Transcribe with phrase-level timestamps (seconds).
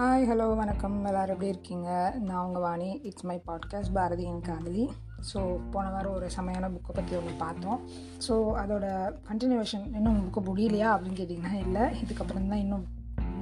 [0.00, 0.96] Hi hello வணக்கம்.
[1.04, 1.88] எல்லோரும் எப்படி இருக்கீங்க?
[2.18, 3.00] நான் உங்கள் Vani.
[3.08, 4.84] It's my podcast Bharathi என் காதலி
[5.30, 5.38] ஸோ
[5.70, 7.80] போன வாரம் ஒரு செமையான புக்கை பற்றி ஒன்று பார்த்தோம்.
[8.26, 8.86] ஸோ அதோட
[9.28, 11.84] கண்டினியூவேஷன் இன்னும் புக்கு முடியலையா அப்படின்னு கேட்டிங்கன்னா இல்லை.
[12.02, 12.86] இதுக்கப்புறம் தான் இன்னும்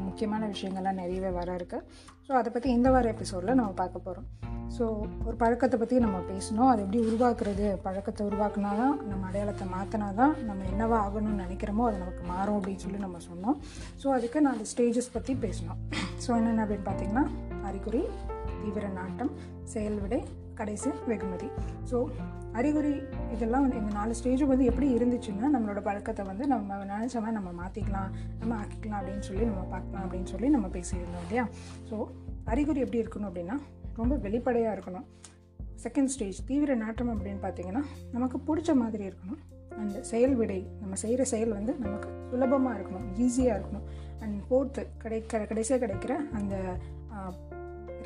[0.05, 1.85] முக்கியமான விஷயங்கள்லாம் நிறையவே வர இருக்குது
[2.29, 4.29] ஸோ அதை பற்றி இந்த வார எபிசோடில் நம்ம பார்க்க போகிறோம்
[4.75, 4.85] ஸோ
[5.27, 6.71] ஒரு பழக்கத்தை பற்றி நம்ம பேசணும்.
[6.71, 7.67] அது எப்படி உருவாக்குறது?
[7.85, 12.85] பழக்கத்தை உருவாக்குனா தான் நம்ம அடையாளத்தை மாற்றினா தான் நம்ம என்னவா ஆகணும்னு நினைக்கிறோமோ அது நமக்கு மாறும் அப்படின்னு
[12.87, 13.59] சொல்லி நம்ம சொன்னோம்.
[14.03, 15.79] ஸோ அதுக்கு நாலு ஸ்டேஜஸ் பற்றி பேசணும்.
[16.25, 17.25] ஸோ என்னென்ன அப்படின்னு பார்த்தீங்கன்னா
[17.71, 18.03] அறிகுறி
[18.63, 19.33] தீவிர நாட்டம்
[19.75, 20.21] செயல்விடை
[20.55, 21.49] கடைசி வெகுமதி.
[21.91, 21.97] ஸோ
[22.59, 22.93] அறிகுறி
[23.35, 27.51] இதெல்லாம் வந்து இந்த நாலு ஸ்டேஜும் வந்து எப்படி இருந்துச்சுன்னா நம்மளோட பழக்கத்தை வந்து நம்ம நினச்ச மாதிரி நம்ம
[27.63, 31.47] மாற்றிக்கலாம் நம்ம ஆக்கிக்கலாம் அப்படின்னு சொல்லி நம்ம பார்க்கலாம் அப்படின்னு சொல்லி நம்ம பேசியிருந்தோம் இல்லையா?
[31.91, 31.97] ஸோ
[32.53, 33.59] அறிகுறி எப்படி இருக்கணும் அப்படின்னா
[34.01, 35.07] ரொம்ப வெளிப்படையாக இருக்கணும்.
[35.85, 37.83] செகண்ட் ஸ்டேஜ் தீவிர நாட்டம் அப்படின்னு பார்த்தீங்கன்னா
[38.15, 39.41] நமக்கு பிடிச்ச மாதிரி இருக்கணும்.
[39.83, 43.87] அந்த செயல் விடை நம்ம செய்கிற செயல் வந்து நமக்கு சுலபமாக இருக்கணும் ஈஸியாக இருக்கணும்.
[44.23, 46.55] அண்ட் ஃபோர்த்து கிடைக்கிற கடைசியாக கிடைக்கிற அந்த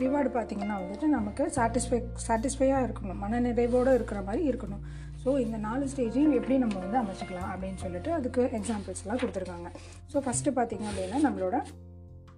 [0.00, 3.19] ரிவார்டு பார்த்திங்கன்னா வந்துட்டு நமக்கு சாட்டிஸ்ஃபை சாட்டிஸ்ஃபையாக இருக்கணும்.
[3.25, 4.83] மனநிறைவோடு இருக்கிற மாதிரி இருக்கணும்.
[5.22, 9.70] ஸோ இந்த நாலு ஸ்டேஜையும் எப்படி நம்ம வந்து அமைச்சிக்கலாம் அப்படின்னு சொல்லிட்டு அதுக்கு எக்ஸாம்பிள்ஸ்லாம் கொடுத்துருக்காங்க.
[10.12, 11.59] ஸோ ஃபஸ்ட்டு பார்த்திங்க அப்படின்னா நம்மளோட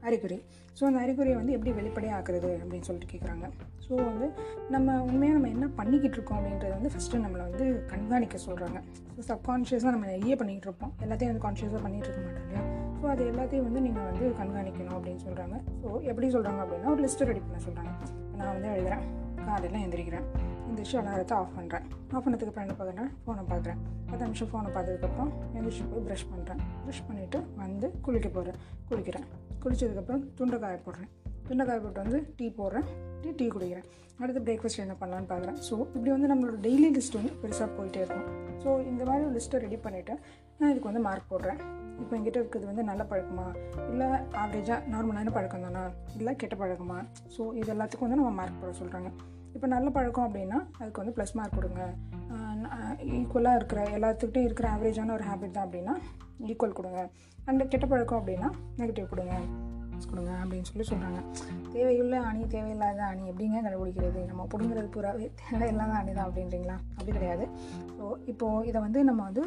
[0.08, 0.38] அறிகுறி.
[0.78, 2.18] ஸோ அந்த அறிகுறியை வந்து எப்படி வெளிப்படையாக
[2.62, 3.46] அப்படின்னு சொல்லிட்டு கேட்குறாங்க
[3.86, 4.26] ஸோ வந்து
[4.70, 8.78] நம்ம உண்மையாக நம்ம என்ன பண்ணிக்கிட்டு இருக்கோம் அப்படின்றது வந்து ஃபஸ்ட்டு நம்மளை வந்து கண்காணிக்க சொல்கிறாங்க
[9.16, 10.92] ஸோ சப்கான்ஷியஸாக நம்ம நிறைய பண்ணிகிட்டு இருப்போம்.
[11.00, 12.62] எல்லாத்தையும் வந்து கான்ஷியஸாக பண்ணிகிட்டு இருக்க மாட்டோம் இல்லையா?
[13.00, 17.24] ஸோ அது எல்லாத்தையும் வந்து நீங்கள் வந்து கண்காணிக்கணும் அப்படின்னு சொல்கிறாங்க ஸோ எப்படி சொல்கிறாங்க அப்படின்னா ஒரு லிஸ்ட்டு
[17.24, 17.92] ரெடி பண்ண சொல்கிறாங்க
[18.36, 19.04] நான் வந்து எழுதுகிறேன்
[19.48, 20.26] காலையில் எந்திரிக்கிறேன்.
[20.68, 23.80] எந்திரிச்சு அலாரத்தை ஆஃப் பண்ணுறேன் ஆஃப் பண்ணதுக்கு அப்புறம் என்ன பார்க்குறேன் ஃபோனை பார்க்குறேன்.
[24.10, 29.26] பத்து நிமிஷம் ஃபோனை பார்த்ததுக்கப்புறம் எந்திரிச்சு போய் ப்ரஷ் பண்ணுறேன் ப்ரஷ் பண்ணிவிட்டு வந்து குளிக்க போகிறேன் குளிக்கிறேன்.
[29.64, 31.10] குளித்ததுக்கப்புறம் துண்டை காய போடுறேன்.
[31.48, 32.86] துண்டை காய போட்டு வந்து டீ போடுறேன்.
[33.22, 33.88] டீ டீ குடிக்கிறேன்.
[34.22, 35.58] அடுத்து பிரேக்ஃபாஸ்ட் என்ன பண்ணலான்னு பார்க்குறேன்.
[35.68, 38.26] ஸோ இப்படி வந்து நம்மளோட டெய்லி லிஸ்ட் வந்து பெருசாக போயிட்டே இருக்கும்.
[38.62, 40.14] ஸோ இந்த மாதிரி ஒரு லிஸ்ட்டை ரெடி பண்ணிவிட்டு
[40.58, 41.60] நான் இதுக்கு வந்து மார்க் போடுறேன்.
[42.02, 43.46] இப்போ என்கிட்ட இருக்கிறது வந்து நல்ல பழக்கமா?
[43.90, 44.08] இல்லை
[44.42, 45.82] ஆவரேஜாக நார்மலான பழக்கம் தானா
[46.18, 46.98] இல்லை கெட்ட பழக்கமா?
[47.36, 49.10] ஸோ இது எல்லாத்துக்கும் வந்து நம்ம மார்க் போட சொல்கிறாங்க
[49.54, 51.82] இப்போ நல்ல பழக்கம் அப்படின்னா அதுக்கு வந்து ப்ளஸ் மார்க் கொடுங்க.
[53.18, 55.94] ஈக்குவலாக இருக்கிற எல்லாத்துக்கிட்டையும் இருக்கிற ஆவரேஜான ஒரு ஹேபிட் தான் அப்படின்னா
[56.52, 57.02] ஈக்குவல் கொடுங்க.
[57.48, 59.36] அண்ட் கெட்ட பழக்கம் அப்படின்னா நெகட்டிவ் கொடுங்க.
[60.10, 61.20] கொடுங்க அப்படின்னு சொல்லி சொல்கிறாங்க
[61.74, 64.20] தேவையுள்ள அணி தேவையில்லாத அணி எப்படிங்க கண்டுபிடிக்கிறது?
[64.30, 66.76] நம்ம பிடுங்கிறது பூராவே தேவையில்லாத அணி தான் அப்படின்றீங்களா?
[66.96, 67.44] அப்படி கிடையாது.
[67.98, 69.44] ஸோ இப்போது இதை வந்து நம்ம வந்து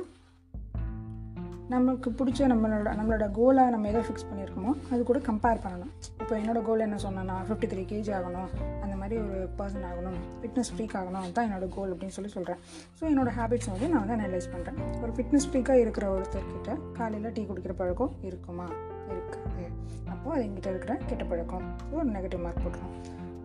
[1.70, 6.62] நமக்கு பிடிச்ச நம்மளோட நம்மளோட கோலை நம்ம எதை ஃபிக்ஸ் பண்ணியிருக்கோமோ அது கூட கம்பேர் பண்ணணும் இப்போ என்னோடய
[6.62, 8.50] கோல் என்ன சொன்னேன்னா ஃபிஃப்டி த்ரீ கேஜி ஆகணும்
[8.82, 12.60] அந்த மாதிரி ஒரு பர்சன் ஆகணும் ஃபிட்னஸ் ஃப்ரீக் ஆகணும் அதுதான் என்னோடய கோல் அப்படின்னு சொல்லி சொல்கிறேன்
[13.00, 17.44] ஸோ என்னோடய ஹேபிட்ஸ் வந்து நான் வந்து அனலைஸ் பண்ணுறேன் ஒரு ஃபிட்னஸ் ஃப்ரீக்காக இருக்கிற ஒருத்தர்கிட்ட காலையில் டீ
[17.44, 18.68] குடிக்கிற பழக்கம் இருக்குமா?
[19.10, 19.66] இருக்காது.
[20.10, 21.68] அப்போது அது எங்கிட்ட இருக்கிற கெட்ட பழக்கம்.
[21.92, 22.96] ஒரு நெகட்டிவ் மார்க் போட்டுரும்.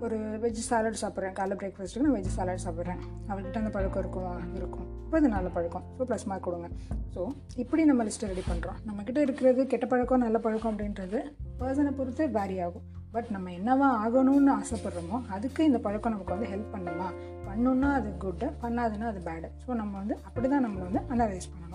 [0.05, 1.34] ஒரு வெஜ் சாலட் சாப்பிட்றேன்.
[1.38, 3.00] காலை பிரேக்ஃபாஸ்ட்டுக்கு நான் வெஜ் சாலட் சாப்பிட்றேன்.
[3.31, 4.87] அவர்கிட்ட அந்த பழக்கம் இருக்குமா இருக்கும்.
[5.05, 5.84] இப்போ அது நல்ல பழக்கம்.
[5.97, 6.69] ஸோ ப்ளஸ் மார்க் கொடுங்க.
[7.15, 7.21] ஸோ
[7.62, 11.21] இப்படி நம்ம லிஸ்ட்டை ரெடி பண்ணுறோம் நம்மக்கிட்ட இருக்கிறது கெட்ட பழக்கம் நல்ல பழக்கம் அப்படின்றது
[11.61, 12.87] பர்சனை பொறுத்து வேரி ஆகும்.
[13.15, 17.09] பட் நம்ம என்னவா ஆகணும்னு ஆசைப்படுறோமோ அதுக்கு இந்த பழக்கம் நமக்கு வந்து ஹெல்ப் பண்ணுமா?
[17.47, 21.67] பண்ணணுன்னா அது குட்டு பண்ணாதுன்னா அது பேடு ஸோ நம்ம வந்து அப்படி தான் நம்மளை வந்து அனலைஸ் பண்ணணும்.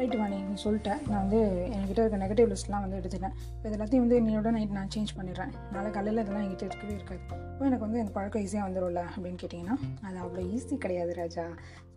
[0.00, 1.40] ரைட்டு வாணி நீ சொல்லிட்டேன் நான் வந்து
[1.74, 3.34] என்கிட்ட இருக்க நெகட்டிவ் லிஸ்ட்லாம் வந்து எடுத்துட்டேன்.
[3.56, 5.52] இப்போ எல்லாத்தையும் வந்து என்னோட நைட் நான் சேஞ்ச் பண்ணிடுறேன்.
[5.74, 7.20] நாளை காலையில் இதெல்லாம் என்கிட்ட இருக்கவே இருக்காது.
[7.52, 11.44] இப்போ எனக்கு வந்து இந்த பழக்கம் ஈஸியாக வந்துடும்ல அப்படின்னு கேட்டிங்கன்னா அது அவ்வளோ ஈஸி கிடையாது ராஜா.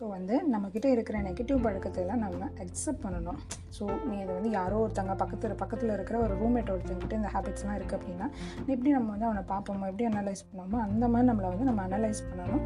[0.03, 3.37] ஸோ வந்து நம்மக்கிட்ட இருக்கிற நெகட்டிவ் பழக்கத்தை நம்ம அக்செப்ட் பண்ணணும்.
[3.75, 7.97] ஸோ நீ அதை வந்து யாரோ ஒருத்தங்க பக்கத்தில் பக்கத்தில் இருக்கிற ஒரு ரூம்மேட் ஒருத்தங்கிட்ட இந்த ஹேபிட்ஸ்லாம் இருக்குது
[7.99, 8.27] அப்படின்னா
[8.71, 12.65] எப்படி நம்ம வந்து அவனை பார்ப்போமோ எப்படி அனலைஸ் பண்ணோமோ அந்த மாதிரி நம்மளை வந்து நம்ம அனலைஸ் பண்ணணும்.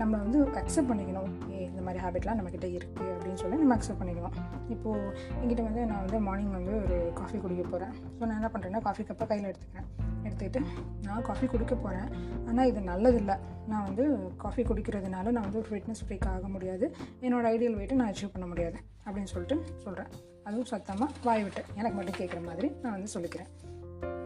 [0.00, 1.28] நம்ம வந்து அக்செப்ட் பண்ணிக்கணும்.
[1.42, 4.38] ஓகே இந்த மாதிரி ஹேபிட்லாம் நம்மக்கிட்ட இருக்குது அப்படின்னு சொல்லி நம்ம அக்செப்ட் பண்ணிக்கணும்.
[4.76, 5.04] இப்போது
[5.42, 9.04] என்கிட்ட வந்து நான் வந்து மார்னிங் வந்து ஒரு காஃபி குடிக்க போகிறேன் ஸோ நான் என்ன பண்ணுறேன்னா காஃபி
[9.10, 9.88] கப்பை கையில் எடுத்துக்கிறேன்.
[10.26, 10.60] எடுத்துக்கிட்டு
[11.06, 12.08] நான் காஃபி குடிக்க போகிறேன்
[12.48, 13.36] ஆனால் இது நல்லதில்லை.
[13.70, 14.04] நான் வந்து
[14.44, 16.86] காஃபி குடிக்கிறதுனால நான் வந்து ஒரு ஃபிட்னஸ் ஃப்ரீக் ஆக முடியாது.
[17.26, 18.78] என்னோடய ஐடியல் வெயிட்டை நான் அச்சீவ் பண்ண முடியாது.
[19.06, 20.10] அப்படின்னு சொல்லிட்டு சொல்கிறேன்
[20.46, 21.62] அதுவும் சத்தமாக வாய் விட்டு.
[21.80, 23.50] எனக்கு மட்டும் கேட்குற மாதிரி நான் வந்து சொல்லிக்கிறேன்.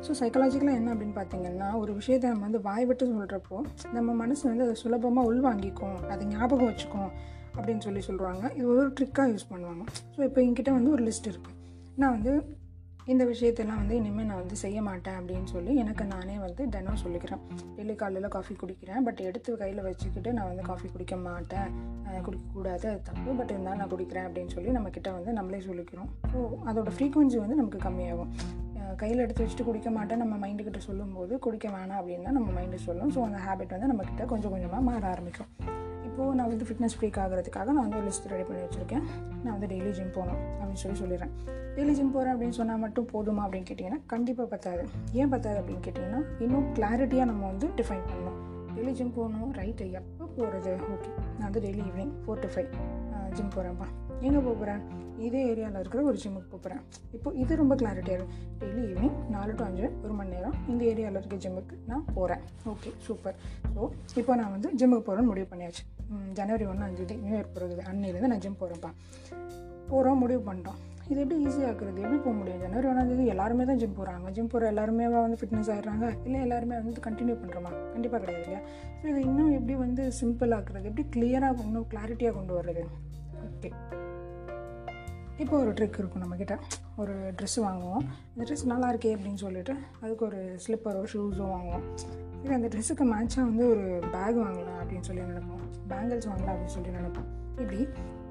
[0.04, 3.56] ஸோ சைக்காலஜிக்கலாக என்ன அப்படின்னு பார்த்தீங்கன்னா ஒரு விஷயத்தை நம்ம வந்து வாய் விட்டு சொல்கிறப்போ
[3.96, 5.98] நம்ம மனசு வந்து அதை சுலபமாக உள்வாங்கிக்கும்.
[6.12, 7.10] அதை ஞாபகம் வச்சுக்கும்
[7.56, 9.84] அப்படின்னு சொல்லி சொல்கிறாங்க இது ஒரு ட்ரிக்காக யூஸ் பண்ணுவாங்க.
[10.14, 11.56] ஸோ இப்போ என்கிட்ட வந்து ஒரு லிஸ்ட் இருக்குது
[12.02, 12.32] நான் வந்து
[13.12, 17.42] இந்த விஷயத்தெல்லாம் வந்து இனிமேல் நான் வந்து செய்ய மாட்டேன் அப்படின்னு சொல்லி எனக்கு நானே வந்து தினம் சொல்லிக்கிறேன்.
[17.76, 19.04] டெல்லி காலையில் காஃபி குடிக்கிறேன்.
[19.06, 21.70] பட் எடுத்து கையில் வச்சுக்கிட்டு நான் வந்து காஃபி குடிக்க மாட்டேன்.
[22.26, 23.30] குடிக்கக்கூடாது அது தப்பு.
[23.38, 26.10] பட் இருந்தாலும் நான் குடிக்கிறேன் அப்படின்னு சொல்லி நம்மக்கிட்ட வந்து நம்மளே சொல்லிக்கிறோம்.
[26.32, 26.40] ஸோ
[26.70, 28.32] அதோட ஃப்ரீக்குவென்சி வந்து நமக்கு கம்மியாகும்.
[29.00, 33.12] கையில் எடுத்து வச்சுட்டு குடிக்க மாட்டேன் நம்ம மைண்டுக்கிட்ட சொல்லும்போது குடிக்க வேணாம் அப்படின்னா நம்ம மைண்டு சொல்லும்.
[33.16, 35.50] ஸோ அந்த ஹேபிட் வந்து நம்மக்கிட்ட கொஞ்சம் கொஞ்சமாக மாற ஆரம்பிக்கும்.
[36.18, 39.04] இப்போது நான் வந்து ஃபிட்னஸ் ஃப்ரீக் ஆகிறதுக்காக நான் வந்து ஒரு லிஸ்ட் ரெடி பண்ணி வச்சுருக்கேன்.
[39.42, 41.32] நான் வந்து டெய்லி ஜிம் போகணும் அப்படின்னு சொல்லி சொல்லிடுறேன்.
[41.76, 44.82] டெய்லி ஜிம் போகிறேன் அப்படின்னு சொன்னால் மட்டும் போதுமா அப்படின்னு கேட்டிங்கன்னா கண்டிப்பாக பத்தாது.
[45.20, 48.38] ஏன் பத்தாது அப்படின்னு கேட்டிங்கன்னா இன்னும் கிளாரிட்டியாக நம்ம வந்து டிஃபைன் பண்ணணும்.
[48.76, 52.68] டெய்லி ஜிம் போகணும் ரைட்டு எப்போ போகிறது ஓகே நான் வந்து daily evening four to five
[53.36, 53.88] gym போகிறேன்ப்பா
[54.20, 54.82] எங்கே போகிறேன்
[55.26, 56.82] இதே ஏரியாவில் இருக்கிற ஒரு ஜிம்முக்கு போகிறேன்
[57.16, 61.20] இப்போ இது ரொம்ப கிளாரிட்டியாக இருக்கும் டெய்லி ஈவினிங் நாலு டு அஞ்சு ஒரு மணி நேரம் இந்த ஏரியாவில்
[61.20, 62.42] இருக்க ஜிம்முக்கு நான் போகிறேன்
[62.72, 63.38] ஓகே சூப்பர்
[63.76, 63.80] ஸோ
[64.22, 65.84] இப்போ நான் வந்து ஜிம்முக்கு போகிறேன்னு முடிவு பண்ணியாச்சு.
[66.38, 68.90] ஜனவரி ஒன்றாந்தேதி நியூ இயர் போகிறது அன்னையிலேருந்து நான் ஜிம் போகிறேன்ப்பா
[69.90, 70.78] போகிறோம் முடிவு பண்ணிட்டோம்.
[71.10, 72.62] இது எப்படி ஈஸியாக இருக்கிறது எப்படி போக முடியும்?
[72.64, 77.04] ஜனவரி ஒன்றாந்தேதி எல்லாருமே தான் ஜிம் போகிறாங்க ஜிம் போகிற எல்லாருமே வந்து ஃபிட்னஸ் ஆகிடுறாங்க இல்லை எல்லாருமே வந்து
[77.06, 78.60] கண்டினியூ பண்ணுறோமா கண்டிப்பாக கிடையாது இல்லையா?
[78.98, 80.84] ஸோ இது இன்னும் எப்படி வந்து சிம்பிள் ஆக்குறது?
[80.90, 82.84] எப்படி கிளியராக இன்னும் கிளாரிட்டியாக கொண்டு வர்றது?
[83.48, 83.70] ஓகே
[85.42, 86.54] இப்போ ஒரு ட்ரிக் இருக்கும் நம்மக்கிட்ட
[87.00, 88.04] ஒரு ட்ரெஸ் வாங்குவோம்.
[88.32, 91.84] இந்த ட்ரெஸ் நல்லா இருக்கே அப்படின்னு சொல்லிட்டு அதுக்கு ஒரு ஸ்லிப்பரோ ஷூஸோ வாங்குவோம்.
[92.40, 95.62] சரி அந்த ட்ரெஸ்ஸுக்கு மேட்சாக வந்து ஒரு பேக் வாங்கலாம் அப்படின்னு சொல்லி நினைப்போம்.
[95.92, 97.28] பேங்கிள்ஸ் வாங்கலாம் அப்படின்னு சொல்லி நினைப்போம்.
[97.62, 97.80] இப்படி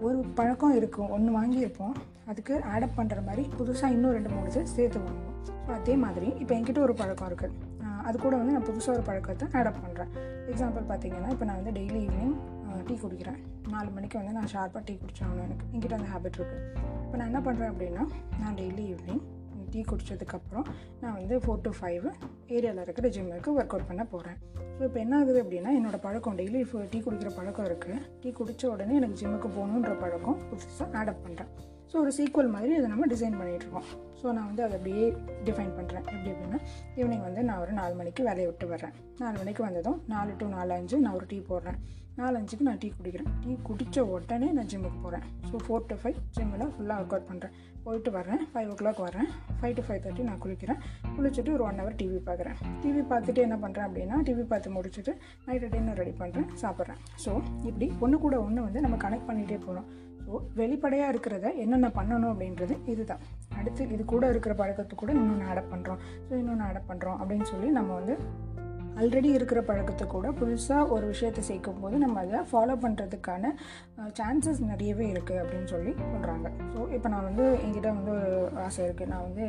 [0.07, 1.09] ஒரு பழக்கம் இருக்கும்.
[1.15, 1.95] ஒன்று வாங்கியிருப்போம்.
[2.31, 5.33] அதுக்கு ஆடப் பண்ணுற மாதிரி புதுசாக இன்னும் ரெண்டு மூணு இது சேர்த்து வாங்குவோம்.
[5.65, 7.55] ஸோ அதே மாதிரி இப்போ என்கிட்ட ஒரு பழக்கம் இருக்குது
[8.09, 10.11] அது கூட வந்து நான் புதுசாக ஒரு பழக்கத்தை ஆடப் பண்ணுறேன்
[10.51, 12.35] எக்ஸாம்பிள் பார்த்தீங்கன்னா இப்போ நான் வந்து டெய்லி ஈவினிங்
[12.89, 13.39] டீ குடிக்கிறேன்.
[13.73, 15.65] நாலு மணிக்கு வந்து நான் ஷார்ப்பாக டீ குடிச்சாகணும் எனக்கு.
[15.73, 16.63] என்கிட்ட அந்த ஹேபிட் இருக்குது
[17.05, 18.03] இப்போ நான் என்ன பண்ணுறேன் அப்படின்னா
[18.43, 19.23] நான் டெய்லி ஈவினிங்
[19.73, 20.67] டீ குடித்ததுக்கப்புறம்
[21.01, 22.05] நான் வந்து ஃபோர் டு ஃபைவ்
[22.55, 24.37] ஏரியாவில் இருக்கிற ஜிம்முக்கு ஒர்க் அவுட் பண்ண போகிறேன்
[24.77, 26.59] ஸோ இப்போ என்ன ஆகுது அப்படின்னா என்னோடய பழக்கம் டெய்லி
[26.93, 31.51] டீ குடிக்கிற பழக்கம் இருக்குது டீ குடித்த உடனே எனக்கு ஜிம்முக்கு போகணுன்ற பழக்கம் புதுசாக ஆடப் பண்ணுறேன்
[31.91, 33.85] ஸோ ஒரு சீக்வல் மாதிரி இதை நம்ம டிசைன் பண்ணிகிட்ருக்கோம்
[34.21, 35.03] ஸோ நான் வந்து அதை அப்படியே
[35.47, 36.59] டிஃபைன் பண்ணுறேன் எப்படி அப்படின்னா
[36.99, 38.95] ஈவினிங் வந்து நான் ஒரு நாலு மணிக்கு வேலையை விட்டு வர்றேன்.
[39.19, 41.79] நாலு மணிக்கு வந்ததும் நாலு டு நாலு அஞ்சு நான் ஒரு டீ போடுறேன்.
[42.19, 43.31] நாலு அஞ்சுக்கு நான் டீ குடிக்கிறேன்.
[43.41, 47.53] டீ குடித்த உடனே நான் ஜிம்முக்கு போகிறேன் ஸோ ஃபோர் டு ஃபைவ் ஜிம்மில் ஃபுல்லாக ஒர்க் அவுட் பண்ணுறேன்
[47.85, 49.27] போயிட்டு வரேன் ஃபைவ் ஓ கிளாக் வரேன்
[49.59, 50.79] ஃபைவ் டு ஃபைவ் தேர்ட்டி நான் குளிக்கிறேன்.
[51.17, 55.13] குளிச்சுட்டு ஒரு ஒன் ஹவர் டிவி பார்க்குறேன் டிவி பார்த்துட்டு என்ன பண்ணுறேன் அப்படின்னா டிவி பார்த்து முடிச்சுட்டு
[55.47, 56.99] நைட்டு டின்னர் ரெடி பண்ணுறேன் சாப்பிட்றேன்.
[57.25, 57.33] ஸோ
[57.69, 59.87] இப்படி ஒன்று கூட ஒன்று வந்து நம்ம கனெக்ட் பண்ணிகிட்டே போகிறோம்
[60.25, 63.21] ஸோ வெளிப்படையாக இருக்கிறத என்னென்ன பண்ணணும் அப்படின்றது இதுதான்.
[63.59, 67.69] அடுத்து இது கூட இருக்கிற பழக்கத்துக்கு கூட இன்னொன்று ஆட் பண்ணுறோம் ஸோ இன்னொன்று ஆட் பண்ணுறோம் அப்படின்னு சொல்லி
[67.79, 68.15] நம்ம வந்து
[68.99, 73.51] ஆல்ரெடி இருக்கிற பழக்கத்தை கூட புதுசாக ஒரு விஷயத்தை சேர்க்கும் போது நம்ம அதை ஃபாலோ பண்ணுறதுக்கான
[74.19, 79.11] சான்சஸ் நிறையவே இருக்குது அப்படின்னு சொல்லி சொல்கிறாங்க ஸோ இப்போ நான் வந்து என்கிட்ட வந்து ஒரு ஆசை இருக்குது
[79.13, 79.45] நான் வந்து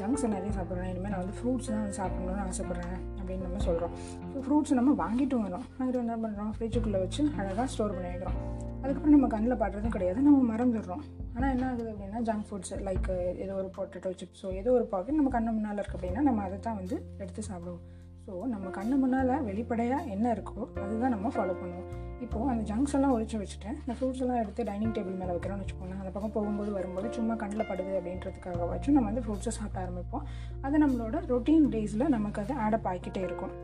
[0.00, 0.90] ஜங்க்ஸ் நிறைய சாப்பிட்றேன்.
[0.92, 3.94] இனிமேல் நான் வந்து ஃப்ரூட்ஸ் தான் வந்து ஆசைப்பட்றேன் அப்படின்னு நம்ம சொல்கிறோம்
[4.32, 8.38] ஸோ ஃப்ரூட்ஸ் நம்ம வாங்கிட்டு வரோம் வாங்கிட்டு என்ன பண்ணுறோம் ஃப்ரிட்ஜுக்குள்ளே வச்சு அழகாக ஸ்டோர் பண்ணி வைக்கிறோம்
[8.82, 10.18] அதுக்கப்புறம் நம்ம கண்ணில் பாடுறதும் கிடையாது.
[10.26, 11.02] நம்ம மறந்துடுறோம்.
[11.36, 13.10] ஆனால் என்ன ஆகுது அப்படின்னா ஜங்க் ஃபுட்ஸ் லைக்
[13.44, 16.78] ஏதோ ஒரு பொட்டேட்டோ சிப்ஸோ ஏதோ ஒரு பாக்கெட் நம்ம கண்ணு முன்னால் இருக்குது அப்படின்னா நம்ம அதை தான்
[16.80, 17.82] வந்து எடுத்து சாப்பிடுவோம்.
[18.30, 21.86] ஸோ நம்ம கண்ணு முன்னால் வெளிப்படையாக என்ன இருக்கோ அதுதான் நம்ம ஃபாலோ பண்ணுவோம்.
[22.24, 25.96] இப்போது அந்த ஜங்க்ஸ் எல்லாம் ஒழிச்சு வச்சுட்டு இந்த ஃப்ரூட்ஸ் எல்லாம் எடுத்து டைனிங் டேபிள் மேலே வைக்கிறோம்னு வச்சுக்கோங்க.
[26.02, 30.24] அந்த பக்கம் போகும்போது வரும்போது சும்மா கண்ணில் படுது அப்படின்றதுக்காகவாச்சும் நம்ம வந்து ஃப்ரூட்ஸை சாப்பிட ஆரம்பிப்போம்.
[30.66, 33.54] அது நம்மளோட ரொட்டீன் டேஸில் நமக்கு அது ஆடப் ஆகிக்கிட்டே இருக்கும்.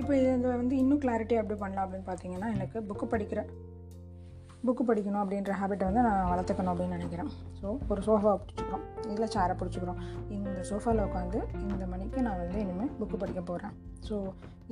[0.00, 3.42] இப்போ இதை வந்து இன்னும் கிளாரிட்டி அப்படி பண்ணலாம் அப்படின்னு பார்த்தீங்கன்னா எனக்கு புக்கு படிக்கிற
[4.66, 7.30] புக்கு படிக்கணும் அப்படின்ற ஹேபிட்டை வந்து நான் வளர்த்துக்கணும் அப்படின்னு நினைக்கிறேன்.
[7.60, 8.84] ஸோ ஒரு சோஃபாவை பிடிச்சிக்கிறோம்.
[9.12, 10.00] இல்லை சேரை பிடிச்சிக்கிறோம்.
[10.36, 11.40] இந்த சோஃபாவில் உட்காந்து
[11.74, 13.74] இந்த மணிக்கு நான் வந்து இனிமேல் புக்கு படிக்க போகிறேன்
[14.08, 14.16] ஸோ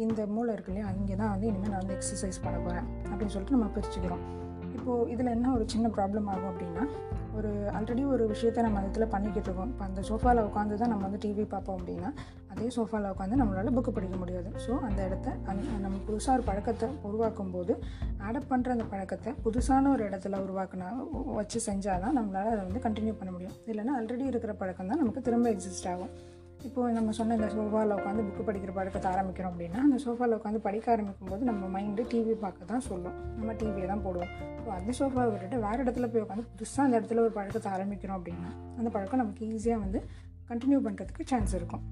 [0.04, 3.56] இந்த மூளை இருக்கு இல்லையா இங்கே தான் வந்து இனிமேல் நான் வந்து எக்ஸசைஸ் பண்ண போகிறேன் அப்படின்னு சொல்லிட்டு
[3.56, 4.22] நம்ம பிரிச்சுக்கிறோம்.
[4.76, 6.84] இப்போது இதில் என்ன ஒரு சின்ன ப்ராப்ளம் ஆகும் அப்படின்னா
[7.38, 9.70] ஒரு ஆல்ரெடி ஒரு விஷயத்த நம்ம அதில் பண்ணிக்கிட்டு இருக்கோம்.
[9.72, 12.10] இப்போ அந்த சோஃபாவில் உட்காந்து தான் நம்ம வந்து டிவி பார்ப்போம் அப்படின்னா
[12.52, 14.50] அதே சோஃபாவில் உட்காந்து நம்மளால் புக்கு படிக்க முடியாது.
[14.64, 15.36] ஸோ அந்த இடத்த
[15.84, 17.74] நம்ம புதுசாக ஒரு பழக்கத்தை உருவாக்கும் போது
[18.26, 20.90] ஆடப் பண்ணுற அந்த பழக்கத்தை புதுசான ஒரு இடத்துல உருவாக்கினா
[21.38, 23.56] வச்சு செஞ்சால் தான் நம்மளால் அதை வந்து கண்டினியூ பண்ண முடியும்.
[23.72, 26.12] இல்லைன்னா ஆல்ரெடி இருக்கிற பழக்கம் தான் நமக்கு திரும்ப எக்ஸிஸ்ட் ஆகும்.
[26.68, 30.92] இப்போது நம்ம சொன்ன இந்த சோஃபாவில் உட்காந்து புக்கு படிக்கிற பழக்கத்தை ஆரம்பிக்கிறோம் அப்படின்னா அந்த சோஃபாவில் உட்காந்து படிக்க
[30.94, 33.16] ஆரம்பிக்கும் போது நம்ம மைண்டு டிவி பார்க்க தான் சொல்லும்.
[33.38, 34.32] நம்ம டிவியை தான் போடுவோம்.
[34.64, 38.52] ஸோ அந்த சோஃபாவை விட்டுட்டு வேறு இடத்துல போய் உட்காந்து புதுசாக அந்த இடத்துல ஒரு பழக்கத்தை ஆரம்பிக்கிறோம் அப்படின்னா
[38.78, 40.00] அந்த பழக்கம் நமக்கு ஈஸியாக வந்து
[40.50, 41.84] கண்டினியூ பண்ணுறதுக்கு சான்ஸ் இருக்கும்.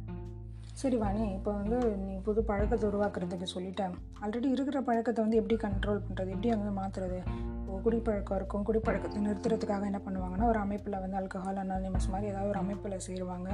[0.80, 3.94] சரி வாணி இப்போ வந்து நீ புது பழக்கத்தை உருவாக்குறதுக்கு சொல்லிட்டேன்.
[4.22, 7.18] ஆல்ரெடி இருக்கிற பழக்கத்தை வந்து எப்படி கண்ட்ரோல் பண்ணுறது எப்படி வந்து மாற்றுறது
[7.58, 8.64] இப்போ குடிப்பழக்கம் இருக்கும்.
[8.68, 13.50] குடிப்பழக்கத்தை நிறுத்துறதுக்காக என்ன பண்ணுவாங்கன்னா ஒரு அமைப்பில் வந்து அல்கஹால் அனானிமஸ் மாதிரி ஏதாவது ஒரு அமைப்பில் சேருவாங்க.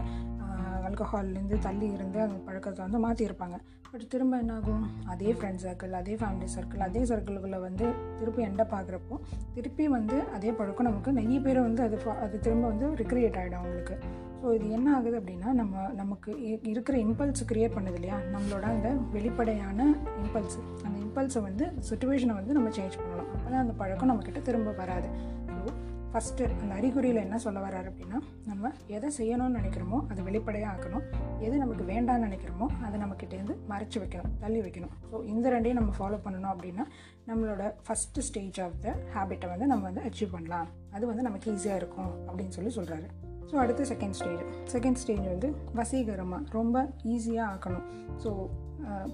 [0.88, 3.58] அல்கஹால்லேருந்து தள்ளி இருந்து அந்த பழக்கத்தை வந்து மாற்றிருப்பாங்க
[3.90, 4.84] பட் திரும்ப என்னாகும்?
[5.12, 7.86] அதே ஃப்ரெண்ட் சர்க்கிள் அதே ஃபேமிலி சர்க்கிள் அதே சர்க்கிளுக்குள்ளே வந்து
[8.20, 9.16] திருப்பி எண்டை பார்க்குறப்போ
[9.56, 13.96] திருப்பி வந்து அதே பழக்கம் நமக்கு நிறைய பேர் வந்து அது அது திரும்ப வந்து ரிக்ரியேட் ஆகிடும் அவங்களுக்கு.
[14.46, 16.30] ஸோ இது என்ன ஆகுது அப்படின்னா நம்ம நமக்கு
[16.72, 18.16] இருக்கிற இம்பல்ஸ் க்ரியேட் பண்ணுது இல்லையா?
[18.34, 19.86] நம்மளோட அந்த வெளிப்படையான
[20.22, 24.74] இம்பல்ஸ் அந்த இம்பல்ஸை வந்து சுச்சுவேஷனை வந்து நம்ம சேஞ்ச் பண்ணலாம் அப்போ தான் அந்த பழக்கம் நம்மக்கிட்ட திரும்ப
[24.82, 25.08] வராது.
[25.54, 25.72] ஸோ
[26.12, 31.04] ஃபஸ்ட்டு அந்த அறிகுறியில் என்ன சொல்ல வர்றாரு அப்படின்னா நம்ம எதை செய்யணும்னு நினைக்கிறோமோ அதை வெளிப்படையாக ஆக்கணும்.
[31.46, 34.94] எது நமக்கு வேண்டாம்னு நினைக்கிறோமோ அதை நம்மக்கிட்டேருந்து மறைச்சி வைக்கணும் தள்ளி வைக்கணும்.
[35.10, 36.86] ஸோ இந்த ரெண்டையும் நம்ம ஃபாலோ பண்ணணும் அப்படின்னா
[37.30, 40.68] நம்மளோட ஃபஸ்ட்டு ஸ்டேஜ் ஆஃப் த ஹேபிட்டை வந்து நம்ம வந்து அச்சீவ் பண்ணலாம்.
[40.96, 43.08] அது வந்து நமக்கு ஈஸியாக இருக்கும் அப்படின்னு சொல்லி சொல்கிறாரு
[43.50, 45.48] ஸோ அடுத்து செகண்ட் ஸ்டேஜ் செகண்ட் ஸ்டேஜ் வந்து
[45.80, 46.76] வசீகரமாக ரொம்ப
[47.14, 47.86] ஈஸியாக ஆக்கணும்.
[48.22, 48.30] ஸோ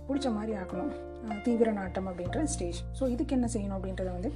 [0.06, 0.92] பிடிச்ச மாதிரி ஆக்கணும்.
[1.44, 4.30] தீவிர நாட்டம் அப்படின்ற ஸ்டேஜ் ஸோ இதுக்கு என்ன செய்யணும் அப்படின்றத வந்து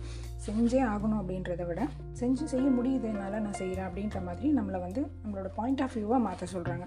[0.45, 1.81] செஞ்சே ஆகணும் அப்படின்றத விட
[2.21, 6.47] செஞ்சு செய்ய முடியுது என்னால் நான் செய்கிறேன் அப்படின்ற மாதிரி நம்மளை வந்து நம்மளோட பாயிண்ட் ஆஃப் வியூவாக மாற்ற
[6.55, 6.87] சொல்கிறாங்க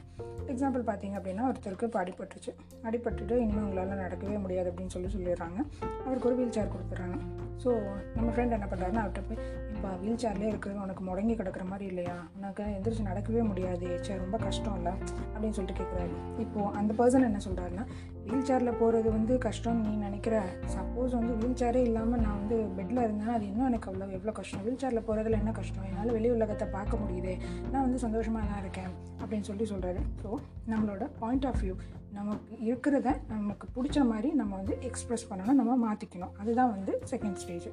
[0.54, 2.52] எக்ஸாம்பிள் பார்த்தீங்க அப்படின்னா ஒருத்தருக்கு இப்போ அடிபட்டுருச்சு.
[2.90, 5.60] அடிபட்டுட்டு இனிமேல் உங்களால் நடக்கவே முடியாது அப்படின்னு சொல்லி சொல்லிடுறாங்க.
[6.06, 7.18] அவருக்கு ஒரு வீல் சேர் கொடுத்துட்றாங்க.
[7.64, 7.70] ஸோ
[8.16, 9.44] நம்ம ஃப்ரெண்ட் என்ன பண்ணுறாருன்னா அவர்கிட்ட போய்
[9.80, 12.16] இப்போ வீல் சேர்லேயே இருக்கிறது உனக்கு முடங்கி கிடக்கிற மாதிரி இல்லையா?
[12.38, 13.88] உனக்கு எந்திரிச்சு நடக்கவே முடியாது.
[14.06, 14.94] சரி ரொம்ப கஷ்டம் இல்லை
[15.34, 17.86] அப்படின்னு சொல்லிட்டு கேட்குறாரு இப்போது அந்த பர்சன் என்ன சொல்கிறாருன்னா
[18.26, 20.42] வீல் சேரில் போகிறது வந்து கஷ்டம்னு நீ நினைக்கிற.
[20.76, 24.66] சப்போஸ் வந்து வீல் சேரே இல்லாமல் நான் வந்து பெட்டில் இருந்தேன்னா அது இன்னும் எனக்கு அவ்வளோ எவ்வளோ கஷ்டம்.
[24.66, 25.86] வீல் சேரில் போகிறதுல என்ன கஷ்டம்?
[25.90, 27.36] என்னால் வெளி உலகத்தை பார்க்க முடியுதே.
[27.72, 28.92] நான் வந்து சந்தோஷமாக தான் இருக்கேன்.
[29.22, 30.30] அப்படின்னு சொல்லி சொல்கிறாரு ஸோ
[30.74, 31.78] நம்மளோட பாயிண்ட் ஆஃப் வியூ
[32.18, 37.70] நமக்கு இருக்கிறத நமக்கு பிடிச்ச மாதிரி நம்ம வந்து எக்ஸ்ப்ரெஸ் பண்ணணும் நம்ம மாற்றிக்கணும் அதுதான் வந்து செகண்ட் ஸ்டேஜ்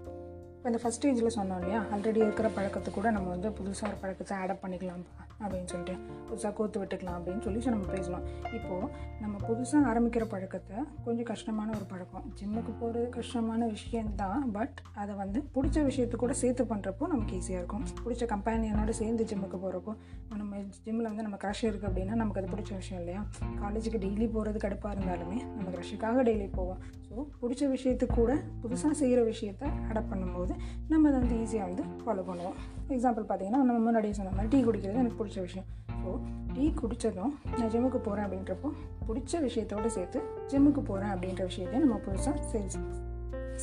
[0.67, 1.83] இப்போ இந்த ஃபஸ்ட் ஸ்டேஜில் சொன்னோம் இல்லையா?
[1.95, 5.95] ஆல்ரெடி இருக்கிற பழக்கத்தை கூட நம்ம வந்து புதுசாக ஒரு பழக்கத்தை ஆடப் பண்ணிக்கலாம்ப்பா அப்படின்னு சொல்லிட்டு
[6.29, 8.89] புதுசாக கோத்து விட்டுக்கலாம் அப்படின்னு சொல்லி நம்ம பேசலாம் இப்போது
[9.21, 12.33] நம்ம புதுசாக ஆரம்பிக்கிற பழக்கத்தை கொஞ்சம் கஷ்டமான ஒரு பழக்கம்.
[12.41, 17.85] ஜிம்முக்கு போகிறது கஷ்டமான விஷயந்தான் பட் அதை வந்து பிடிச்ச விஷயத்து கூட சேர்த்து பண்ணுறப்போ நமக்கு ஈஸியாக இருக்கும்.
[18.05, 19.95] பிடிச்ச கம்பெனியனோட சேர்ந்து ஜிம்முக்கு போகிறப்போ
[20.37, 23.25] நம்ம ஜிம்மில் வந்து நம்ம க்ரஷ் இருக்குது அப்படின்னா நமக்கு அது பிடிச்ச விஷயம் இல்லையா?
[23.63, 26.83] காலேஜுக்கு டெய்லி போகிறது கடுப்பாக இருந்தாலுமே நம்ம க்ரஷுக்காக டெய்லி போவோம்.
[27.09, 28.33] ஸோ பிடிச்ச விஷயத்துக்கு கூட
[28.63, 30.55] புதுசாக செய்கிற விஷயத்த அடாப்ட் பண்ணும்போது
[30.93, 32.57] நம்ம அதை வந்து ஈஸியாக வந்து ஃபாலோ பண்ணுவோம்.
[32.97, 35.67] எக்ஸாம்பிள் பார்த்தீங்கன்னா நம்ம முன்னாடியே சொன்ன மாதிரி டீ குடிக்கிறது எனக்கு பிடிச்ச விஷயம்.
[36.03, 36.11] ஸோ
[36.57, 38.69] டீ குடித்ததும் நான் ஜிம்முக்கு போகிறேன் அப்படின்றப்போ
[39.09, 40.19] பிடிச்ச விஷயத்தோடு சேர்த்து
[40.53, 42.83] ஜிம்முக்கு போகிறேன் அப்படின்ற விஷயத்தையும் நம்ம புதுசாக சேர்த்து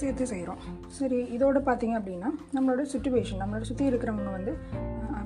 [0.02, 0.62] சேர்த்து செய்கிறோம்
[0.98, 4.54] சரி இதோட பார்த்தீங்க அப்படின்னா நம்மளோட சுச்சுவேஷன் நம்மளோட சுற்றி இருக்கிறவங்க வந்து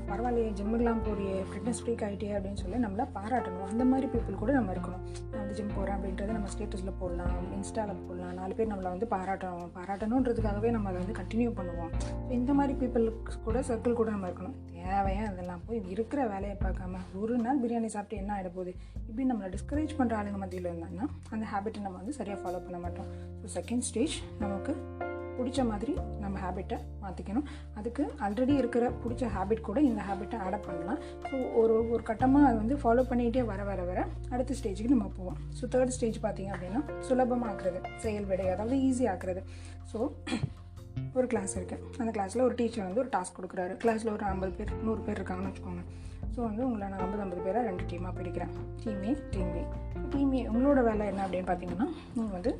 [0.09, 3.67] பரவாயில்லையே ஜிம்முக்கெலாம் போறியே ஃபிட்னஸ் ஃப்ரீக் ஆகிட்டே அப்படின்னு சொல்லி நம்மளை பாராட்டணும்.
[3.71, 5.03] அந்த மாதிரி பீப்புள் கூட நம்ம இருக்கணும்.
[5.31, 8.33] நான் வந்து ஜிம் போகிறேன் அப்படின்றத நம்ம ஸ்டேட்டஸில் போடலாம் இன்ஸ்டாவில் போடலாம்.
[8.39, 9.71] நாலு பேர் நம்மளை வந்து பாராட்டணும்.
[9.77, 11.91] பாராட்டணுன்றதுக்காகவே நம்ம அதை வந்து கண்டினியூ பண்ணுவோம்.
[12.27, 14.57] ஸோ இந்த மாதிரி பீப்புளுக்கு கூட சர்க்கிள் கூட நம்ம இருக்கணும்.
[14.77, 18.73] தேவையாக அதெல்லாம் போய் இருக்கிற வேலையை பார்க்காம ஒரு நாள் பிரியாணி சாப்பிட்டு என்ன ஆகிட போகுது?
[19.07, 23.11] இப்படி நம்மளை டிஸ்கரேஜ் பண்ணுற ஆளுங்க மத்தியில் இருந்தாங்கன்னா அந்த ஹேபிட்டை நம்ம வந்து சரியாக ஃபாலோ பண்ண மாட்டோம்.
[23.41, 24.73] ஸோ செகண்ட் ஸ்டேஜ் நமக்கு
[25.37, 27.47] பிடிச்ச மாதிரி நம்ம ஹேபிட்டை மாற்றிக்கணும்
[27.79, 30.99] அதுக்கு ஆல்ரெடி இருக்கிற பிடிச்ச ஹேபிட் கூட இந்த ஹேபிட்டை ஆட் பண்ணலாம்.
[31.29, 33.99] ஸோ ஒரு ஒரு கட்டமாக அது வந்து ஃபாலோ பண்ணிகிட்டே வர வர வர
[34.33, 35.37] அடுத்த ஸ்டேஜுக்கு நம்ம போவோம்.
[35.59, 39.43] ஸோ தேர்ட் ஸ்டேஜ் பார்த்திங்க அப்படின்னா சுலபமாக்குறது செயல் விடை அதாவது ஈஸி ஆக்குறது.
[39.91, 39.99] ஸோ
[41.17, 43.73] ஒரு கிளாஸ் இருக்குது அந்த கிளாஸில் ஒரு டீச்சர் வந்து ஒரு டாஸ்க் கொடுக்குறாரு.
[43.83, 45.83] கிளாஸில் ஒரு ஐம்பது பேர் நூறு பேர் இருக்காங்கன்னு வச்சுக்கோங்க.
[46.33, 48.51] ஸோ வந்து உங்களை நான் ஐம்பது ஐம்பது பேராக ரெண்டு டீமாக பிரிக்கிறேன்.
[48.83, 49.61] Team A team B
[50.13, 52.51] team A உங்களோட வேலை என்ன அப்படின்னு பார்த்தீங்கன்னா நீங்கள் வந்து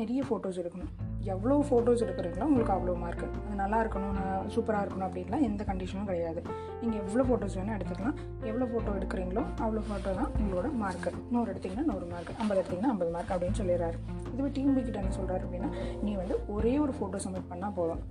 [0.00, 0.90] நிறைய ஃபோட்டோஸ் எடுக்கணும்.
[1.32, 6.08] எவ்வளோ ஃபோட்டோஸ் எடுக்கிறீங்களோ உங்களுக்கு அவ்வளோ மார்க்கு அது நல்லா இருக்கணும் நான் சூப்பராக இருக்கணும் அப்படின்லாம் எந்த கண்டிஷனும்
[6.10, 6.40] கிடையாது.
[6.82, 8.18] நீங்கள் எவ்வளோ ஃபோட்டோஸ் வேணால் எடுத்துக்கலாம்.
[8.50, 13.10] எவ்வளோ ஃபோட்டோ எடுக்கிறீங்களோ அவ்வளோ ஃபோட்டோ தான் உங்களோட மார்க்கு நூறு எடுத்திங்கன்னா நூறு மார்க் ஐம்பது எடுத்திங்கன்னா ஐம்பது
[13.16, 13.98] மார்க் அப்படின்னு சொல்லிடுறாரு.
[14.34, 15.70] இதுவே டீம் பிக்கிட்ட என்ன சொல்கிறாரு அப்படின்னா
[16.02, 18.02] நீ வந்து ஒரே ஒரு ஃபோட்டோ சப்மிட் பண்ணால் போதும்.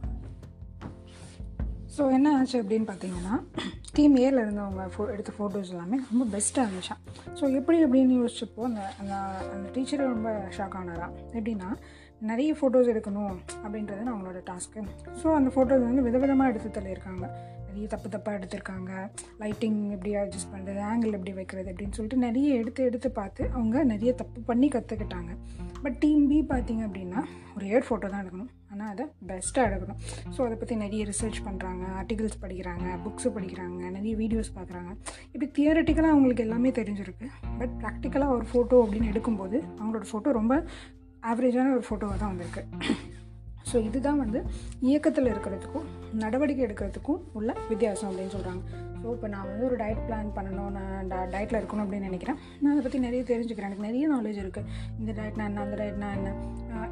[1.97, 3.35] ஸோ என்ன ஆச்சு அப்படின்னு பார்த்தீங்கன்னா
[3.93, 7.01] டீம் ஏல இருந்தவங்க ஃபோ எடுத்த ஃபோட்டோஸ் எல்லாமே ரொம்ப பெஸ்ட்டாக இருந்துச்சான்
[7.39, 9.13] ஸோ எப்படி அப்படின்னு யோசிச்சப்போ அந்த அந்த
[9.53, 11.69] அந்த டீச்சரே ரொம்ப ஷாக் ஆனாராம் எப்படின்னா
[12.21, 13.35] நிறைய ஃபோட்டோஸ் எடுக்கணும்
[13.65, 14.83] அப்படின்றது நான் அவங்களோட டாஸ்க்கு
[15.23, 17.25] ஸோ அந்த ஃபோட்டோஸ் வந்து விதவிதமாக எடுத்து தள்ளியிருக்காங்க.
[17.75, 18.91] நிறைய தப்பு தப்பாக எடுத்திருக்காங்க.
[19.39, 24.11] லைட்டிங் எப்படி அட்ஜஸ்ட் பண்ணுறது ஆங்கிள் எப்படி வைக்கிறது அப்படின்னு சொல்லிட்டு நிறைய எடுத்து எடுத்து பார்த்து அவங்க நிறைய
[24.21, 25.31] தப்பு பண்ணி கற்றுக்கிட்டாங்க
[25.85, 27.21] பட் டீம் பி பார்த்திங்க அப்படின்னா
[27.55, 28.51] ஒரு ஏர் ஃபோட்டோ தான் எடுக்கணும்.
[28.71, 29.99] ஆனால் அதை பெஸ்ட்டாக எடுக்கணும்.
[30.35, 34.93] ஸோ அதை பற்றி நிறைய ரிசர்ச் பண்ணுறாங்க ஆர்டிகல்ஸ் படிக்கிறாங்க புக்ஸு படிக்கிறாங்க நிறைய வீடியோஸ் பார்க்குறாங்க.
[35.33, 37.27] இப்படி தியரட்டிக்கலாக அவங்களுக்கு எல்லாமே தெரிஞ்சிருக்கு.
[37.59, 40.55] பட் ப்ராக்டிக்கலாக ஒரு ஃபோட்டோ அப்படின்னு எடுக்கும்போது அவங்களோட ஃபோட்டோ ரொம்ப
[41.33, 42.63] ஆவரேஜான ஒரு ஃபோட்டோவாக தான் வந்திருக்கு.
[43.71, 44.39] ஸோ இதுதான் வந்து
[44.79, 48.61] இயக்கத்தில் இருக்கிறதுக்கும் நடவடிக்கை எடுக்கிறதுக்கும் உள்ள வித்தியாசம் அப்படின்னு சொல்கிறாங்க
[49.01, 52.37] ஸோ இப்போ நான் வந்து ஒரு டயட் பிளான் பண்ணணும் நான் டயட்டில் இருக்கணும் அப்படின்னு நினைக்கிறேன்.
[52.61, 53.69] நான் அதை பற்றி நிறைய தெரிஞ்சுக்கிறேன்.
[53.69, 54.69] எனக்கு நிறைய நாலேஜ் இருக்குது
[54.99, 56.29] இந்த டயட்னா என்ன அந்த டயட்னா என்ன?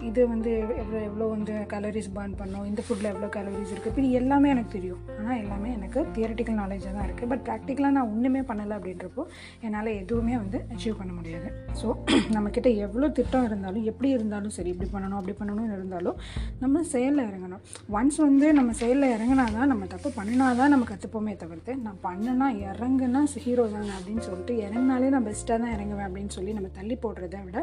[0.07, 4.47] இது வந்து எவ்வளோ எவ்வளோ வந்து கலோரிஸ் பர்ன் பண்ணும் இந்த ஃபுட்டில் எவ்வளோ கலோரிஸ் இருக்குது இப்படி எல்லாமே
[4.53, 5.01] எனக்கு தெரியும்.
[5.19, 9.23] ஆனால் எல்லாமே எனக்கு தியரட்டிக்கல் நாலேஜாக தான் இருக்குது பட் ப்ராக்டிக்கலாக நான் ஒன்றுமே பண்ணலை அப்படின்றப்போ
[9.65, 11.49] என்னால் எதுவுமே வந்து அச்சீவ் பண்ண முடியாது.
[11.81, 11.87] ஸோ
[12.35, 16.17] நம்மக்கிட்ட எவ்வளோ திட்டம் இருந்தாலும் எப்படி இருந்தாலும் சரி இப்படி பண்ணணும் அப்படி பண்ணணும்னு இருந்தாலும்
[16.59, 17.63] நம்ம செயலில் இறங்கணும்.
[17.97, 22.49] ஒன்ஸ் வந்து நம்ம செயலில் இறங்கினா தான் நம்ம தப்பு பண்ணினா தான் நம்ம கற்றுப்போமே தவிர்த்து நான் பண்ணுனா
[22.69, 27.37] இறங்குனா ஹீரோ தானே அப்படின்னு சொல்லிட்டு இறங்கினாலே நான் பெஸ்ட்டாக தான் இறங்குவேன் அப்படின்னு சொல்லி நம்ம தள்ளி போடுறத
[27.47, 27.59] விட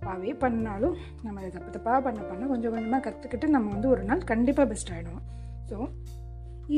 [0.00, 4.28] தப்பாகவே பண்ணாலும் நம்ம அதை தப்பு தப்பாக பண்ண பண்ண கொஞ்சம் கொஞ்சமாக கற்றுக்கிட்டு நம்ம வந்து ஒரு நாள்
[4.32, 5.26] கண்டிப்பாக பெஸ்ட் ஆகிடுவோம்
[5.70, 5.76] ஸோ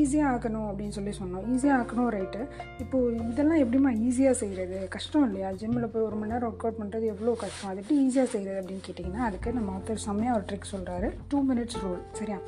[0.01, 1.43] ஈஸியாக ஆக்கணும் அப்படின்னு சொல்லி சொன்னோம்.
[1.53, 2.39] ஈஸியாக ஆக்கணும் ரைட்டு
[2.83, 5.49] இப்போது இதெல்லாம் எப்படிமா ஈஸியாக செய்கிறது கஷ்டம் இல்லையா?
[5.59, 7.69] ஜிம்மில் போய் ஒரு மணி நேரம் ஒர்க் அவுட் பண்ணுறது எவ்வளோ கஷ்டம்?
[7.71, 11.79] அது எப்படி ஈஸியாக செய்கிறது அப்படின்னு கேட்டிங்கன்னா அதுக்கு நம்ம ஒருத்தர் செம்மையாக ஒரு ட்ரிக் சொல்கிறாரு டூ மினிட்ஸ்
[11.83, 12.39] ரூல் சரியா?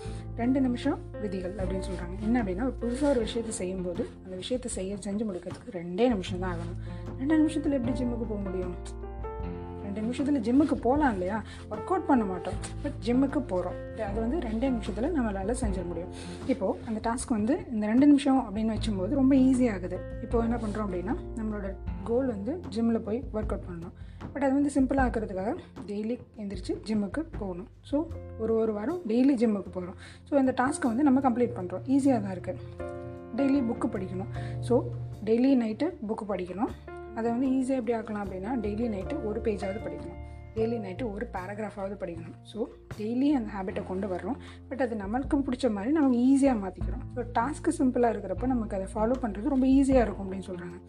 [0.41, 4.97] ரெண்டு நிமிஷம் விதிகள் அப்படின்னு சொல்கிறாங்க என்ன அப்படின்னா ஒரு புதுசாக ஒரு விஷயத்தை செய்யும்போது அந்த விஷயத்தை செய்ய
[5.07, 6.79] செஞ்சு முடிக்கிறதுக்கு ரெண்டே நிமிஷம் தான் ஆகணும்.
[7.21, 8.75] ரெண்டு நிமிஷத்தில் எப்படி ஜிம்முக்கு போக முடியும்?
[9.95, 11.37] ரெண்டு நிமிஷத்தில் ஜிம்முக்கு போகலாம் இல்லையா?
[11.71, 12.57] ஒர்க் அவுட் பண்ண மாட்டோம்.
[12.83, 16.11] பட் ஜிம்முக்கு போகிறோம் அது வந்து ரெண்டே நிமிஷத்தில் நம்மளால் செஞ்சிட முடியும்.
[16.53, 21.15] இப்போது அந்த டாஸ்க் வந்து இந்த ரெண்டு நிமிஷம் அப்படின்னு வச்சும்போது ரொம்ப ஈஸியாகுது இப்போது என்ன பண்ணுறோம் அப்படின்னா
[21.37, 21.69] நம்மளோட
[22.09, 23.93] கோல் வந்து ஜிம்மில் போய் ஒர்க் அவுட் பண்ணணும்.
[24.33, 25.53] பட் அது வந்து சிம்பிளாக ஆக்கிறதுக்காக
[25.91, 27.69] டெய்லி எந்திரிச்சு ஜிம்முக்கு போகணும்.
[27.91, 27.97] ஸோ
[28.43, 29.99] ஒரு ஒரு வாரம் டெய்லி ஜிம்முக்கு போகிறோம்
[30.29, 32.59] ஸோ இந்த டாஸ்க்கை வந்து நம்ம கம்ப்ளீட் பண்ணுறோம் ஈஸியாக தான் இருக்குது
[33.39, 34.33] டெய்லி புக்கு படிக்கணும்.
[34.67, 34.75] ஸோ
[35.29, 36.73] டெய்லி நைட்டு புக்கு படிக்கணும்.
[37.17, 40.21] அதை வந்து ஈஸியாக எப்படி ஆக்கலாம் அப்படின்னா டெய்லி நைட்டு ஒரு பேஜாவது படிக்கணும்.
[40.57, 42.35] டெய்லி நைட்டு ஒரு பேராகிராஃபாவது படிக்கணும்.
[42.51, 42.57] ஸோ
[42.99, 44.37] டெய்லி அந்த ஹேபிட்டை கொண்டு வர்றோம்.
[44.69, 49.17] பட் அது நம்மளுக்கும் பிடிச்ச மாதிரி நமக்கு ஈஸியாக மாற்றிக்கிறோம் ஸோ டாஸ்க்கு சிம்பிளாக இருக்கிறப்ப நமக்கு அதை ஃபாலோ
[49.23, 50.79] பண்ணுறது ரொம்ப ஈஸியாக இருக்கும் அப்படின்னு சொல்கிறாங்க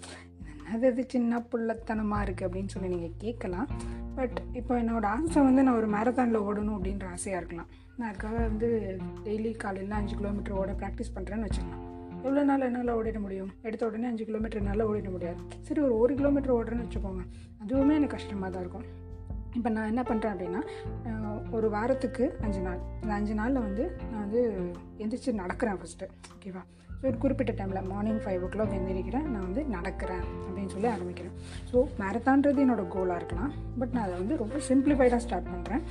[0.75, 3.69] அது அது சின்ன புள்ளத்தனமாக இருக்குது அப்படின்னு சொல்லி நீங்கள் கேட்கலாம்.
[4.17, 7.69] பட் இப்போ என்னோடய ஆசை வந்து நான் ஒரு மேரத்தானில் ஓடணும் அப்படின்ற ஆசையாக இருக்கலாம்.
[7.99, 8.69] நான் அதுக்காக வந்து
[9.27, 11.86] டெய்லி காலையில் அஞ்சு கிலோமீட்டர் ஓட ப்ராக்டிஸ் பண்ணுறேன்னு வச்சுக்கலாம்
[12.27, 13.51] எவ்வளோ நாள் என்னால் ஓடிட முடியும்?
[13.69, 15.41] எடுத்த உடனே அஞ்சு கிலோமீட்டர் என்னால் ஓடிட முடியாது.
[15.67, 17.25] சரி ஒரு ஒரு கிலோமீட்டர் ஓடுறேன்னு வச்சுக்கோங்க.
[17.65, 18.87] அதுவுமே எனக்கு கஷ்டமாக தான் இருக்கும்.
[19.59, 20.63] இப்போ நான் என்ன பண்ணுறேன் அப்படின்னா
[21.57, 22.81] ஒரு வாரத்துக்கு அஞ்சு நாள்.
[23.03, 24.41] இந்த அஞ்சு நாளில் வந்து நான் வந்து
[25.03, 26.63] எந்திரிச்சு நடக்கிறேன் ஃபஸ்ட்டு ஓகேவா
[26.99, 29.27] ஸோ ஒரு குறிப்பிட்ட டைமில் மார்னிங் ஃபைவ் ஓ கிளாக் எந்திரிக்கிறேன்.
[29.33, 31.35] நான் வந்து நடக்கிறேன் அப்படின்னு சொல்லி ஆரம்பிக்கிறேன்.
[31.71, 33.53] ஸோ மேரத்தான்றது என்னோடய கோலாக இருக்கலாம்.
[33.81, 35.83] பட் நான் அதை வந்து ரொம்ப சிம்பிளிஃபைடாக ஸ்டார்ட் பண்ணுறேன்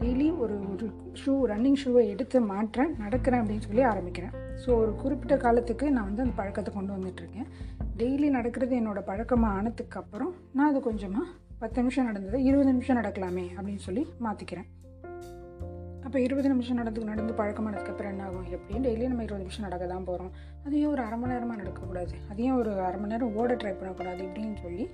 [0.00, 0.86] டெய்லி ஒரு ஒரு
[1.20, 4.34] ஷூ ரன்னிங் ஷூவை எடுத்து மாற்றேன் நடக்கிறேன் அப்படின்னு சொல்லி ஆரம்பிக்கிறேன்.
[4.62, 7.48] ஸோ ஒரு குறிப்பிட்ட காலத்துக்கு நான் வந்து அந்த பழக்கத்தை கொண்டு வந்துட்டுருக்கேன்.
[7.96, 11.26] டெய்லி நடக்கிறது என்னோடய பழக்கமாக ஆனதுக்கப்புறம் நான் அது கொஞ்சமாக
[11.58, 14.68] பத்து நிமிஷம் நடந்தது இருபது நிமிஷம் நடக்கலாமே அப்படின்னு சொல்லி மாற்றிக்கிறேன்
[16.06, 18.46] அப்போ இருபது நிமிஷம் நடந்து நடந்து பழக்கமானதுக்கப்புறம் என்ன ஆகும்?
[18.54, 20.32] எப்படியும் டெய்லி நம்ம இருபது நிமிஷம் நடக்க தான் போகிறோம்
[20.66, 22.12] அதையும் ஒரு அரை மணி நேரமாக நடக்கக்கூடாது.
[22.32, 24.84] அதையும் ஒரு அரை மணி நேரம் ஓட ட்ரை பண்ணக்கூடாது இப்படின்னு சொல்லி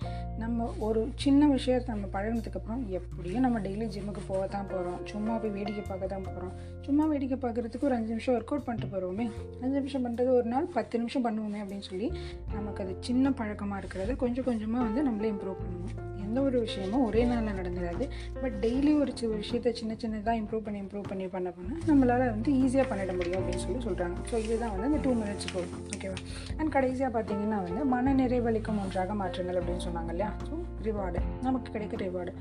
[0.43, 5.55] நம்ம ஒரு சின்ன விஷயத்தை நம்ம பழகினதுக்கப்புறம் எப்படியும் நம்ம டெய்லி ஜிம்முக்கு போக தான் போகிறோம் சும்மா போய்
[5.59, 6.55] வேடிக்கை பார்க்க தான் போகிறோம்
[6.87, 9.27] சும்மா வேடிக்கை பார்க்குறதுக்கு ஒரு அஞ்சு நிமிஷம் ஒர்க் அவுட் பண்ணிட்டு போகிறோமே
[9.63, 12.11] அஞ்சு நிமிஷம் பண்ணுறது ஒரு நாள் பத்து நிமிஷம் பண்ணுவோமே அப்படின்னு சொல்லி
[12.57, 14.15] நமக்கு அது சின்ன பழக்கமாக இருக்கிறது.
[14.25, 15.95] கொஞ்சம் கொஞ்சமாக வந்து நம்மளே இம்ப்ரூவ் பண்ணுவோம்.
[16.31, 18.05] எந்த ஒரு விஷயமும் ஒரே நாளில் நடந்துடாது
[18.41, 22.87] பட் டெய்லி ஒரு விஷயத்தை சின்ன சின்னதாக இம்ப்ரூவ் பண்ணி இம்ப்ரூவ் பண்ணி பண்ண பண்ண நம்மளால் வந்து ஈஸியாக
[22.91, 26.19] பண்ணிட முடியும் அப்படின்னு சொல்லி சொல்கிறாங்க ஸோ இதுதான் வந்து அந்த டூ மினிட்ஸ் கோல் ஓகேவா
[26.59, 30.31] அண்ட் கடைசியாக பார்த்தீங்கன்னா வந்து மன நிறைவளிக்கும் ஒன்றாக மாற்றுங்கள் அப்படின்னு சொன்னாங்க இல்லையா?
[30.49, 32.35] ஸோ ரிவார்டு நமக்கு கிடைக்கிற ரிவார்டு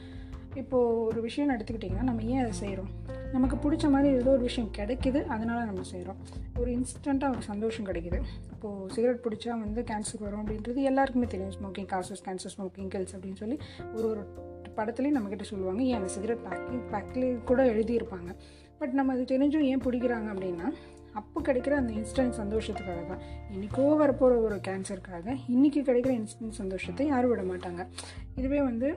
[0.56, 2.90] இப்போது ஒரு விஷயம் எடுத்துக்கிட்டிங்கன்னா நம்ம ஏன் அதை செய்கிறோம்
[3.32, 6.18] நமக்கு பிடிச்ச மாதிரி ஏதோ ஒரு விஷயம் கிடைக்கிது அதனால் நம்ம செய்கிறோம்
[6.60, 8.20] ஒரு இன்ஸ்டண்ட்டாக ஒரு சந்தோஷம் கிடைக்கிது.
[8.52, 11.54] இப்போது சிகரெட் பிடிச்சா வந்து கேன்சர் வரும் அப்படின்றது எல்லாருக்குமே தெரியும்.
[11.58, 13.60] Smoking causes cancer smoking kills அப்படின்னு சொல்லி
[13.94, 14.24] ஒரு ஒரு
[14.78, 15.82] படத்துலேயும் நம்மக்கிட்ட சொல்லுவாங்க.
[15.82, 18.36] ஏன் அந்த சிகரெட் பேக்கிங் பேக்லேயே கூட எழுதியிருப்பாங்க.
[18.78, 20.70] பட் நம்ம அது தெரிஞ்சும் ஏன் பிடிக்கிறாங்க அப்படின்னா
[21.14, 23.22] அப்போ கிடைக்கிற அந்த இன்ஸ்டன்ட் சந்தோஷத்துக்காக தான்.
[23.54, 27.88] இன்றைக்கோ வரப்போகிற ஒரு கேன்சருக்காக இன்றைக்கி கிடைக்கிற இன்ஸ்டன்ட் சந்தோஷத்தை யாரும் விட மாட்டாங்க.
[28.36, 28.90] இதுவே வந்து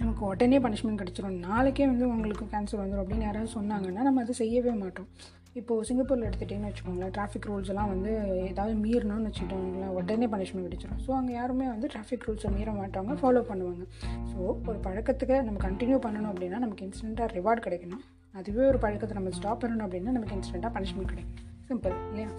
[0.00, 1.38] நமக்கு உடனே பனிஷ்மெண்ட் கிடச்சிரும்.
[1.48, 5.08] நாளைக்கே வந்து உங்களுக்கு கேன்சர் வந்துடும் அப்படின்னு யாராவது சொன்னாங்கன்னா நம்ம அதை செய்யவே மாட்டோம்.
[5.60, 8.10] இப்போது சிங்கப்பூரில் எடுத்துகிட்டிங்கன்னு வச்சுக்கோங்களேன் டிராஃபிக் ரூல்ஸ் எல்லாம் வந்து
[8.50, 13.42] ஏதாவது மீறணும்னு வச்சுக்கிட்டோங்களேன் உடனே பனிஷ்மெண்ட் கிடைச்சிடும் ஸோ அங்கே யாருமே வந்து டிராஃபிக் ரூல்ஸை மீற மாட்டாங்க ஃபாலோ
[13.50, 13.84] பண்ணுவாங்க.
[14.30, 14.38] ஸோ
[14.70, 18.02] ஒரு பழக்கத்துக்கு நம்ம கண்டினியூ பண்ணணும் அப்படின்னா நமக்கு இன்ஸ்டண்ட்டாக ரிவார்ட் கிடைக்கணும்.
[18.40, 21.42] அதுவே ஒரு பழக்கத்தை நம்ம ஸ்டாப் பண்ணணும் அப்படின்னா நமக்கு இன்ஸ்டண்ட்டாக பனிஷ்மெண்ட் கிடைக்கும்.
[21.70, 22.30] சிம்பிள் இல்லையா?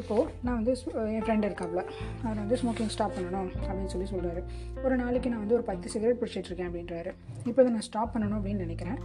[0.00, 0.72] இப்போது நான் வந்து
[1.14, 1.82] என் ஃப்ரெண்ட் இருக்காப்ல.
[2.24, 4.42] அவர் வந்து ஸ்மோக்கிங் ஸ்டாப் பண்ணணும் அப்படின்னு சொல்லி சொல்கிறாரு
[4.84, 7.12] ஒரு நாளைக்கு நான் வந்து ஒரு பத்து சிகரெட் பிடிச்சிட்ருக்கேன் அப்படின்றாரு.
[7.48, 9.00] இப்போ இதை நான் ஸ்டாப் பண்ணணும் அப்படின்னு நினைக்கிறேன்.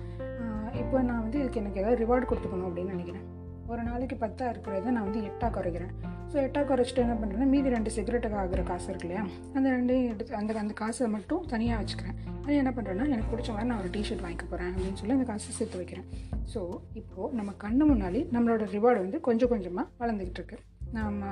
[0.84, 3.26] இப்போ நான் வந்து இதுக்கு எனக்கு ஏதாவது ரிவார்டு கொடுத்துக்கணும் அப்படின்னு நினைக்கிறேன்.
[3.71, 5.93] ஒரு நாளைக்கு பத்தாக இருக்கிறத நான் வந்து எட்டாக குறைக்கிறேன்.
[6.32, 9.23] ஸோ எட்டாக குறைச்சிட்டு என்ன பண்ணுறேன்னா மீதி ரெண்டு சிகரெட்டுக்கு ஆகிற காசு இருக்கு இல்லையா?
[9.56, 12.17] அந்த ரெண்டையும் எடுத்து அந்த அந்த காசை மட்டும் தனியாக வச்சுக்கிறேன்.
[12.43, 15.54] அது என்ன பண்ணுறேன்னா எனக்கு பிடிச்ச மாதிரி நான் ஒரு டிஷர்ட் வாங்கிக்க போகிறேன் அப்படின்னு சொல்லி அந்த காசை
[15.60, 16.08] சேர்த்து வைக்கிறேன்.
[16.54, 16.62] ஸோ
[17.02, 20.60] இப்போது நம்ம கண்ணு முன்னாடி நம்மளோட ரிவார்டு வந்து கொஞ்சம் கொஞ்சமாக வளர்ந்துக்கிட்டு இருக்கு.
[20.91, 21.26] நம்ம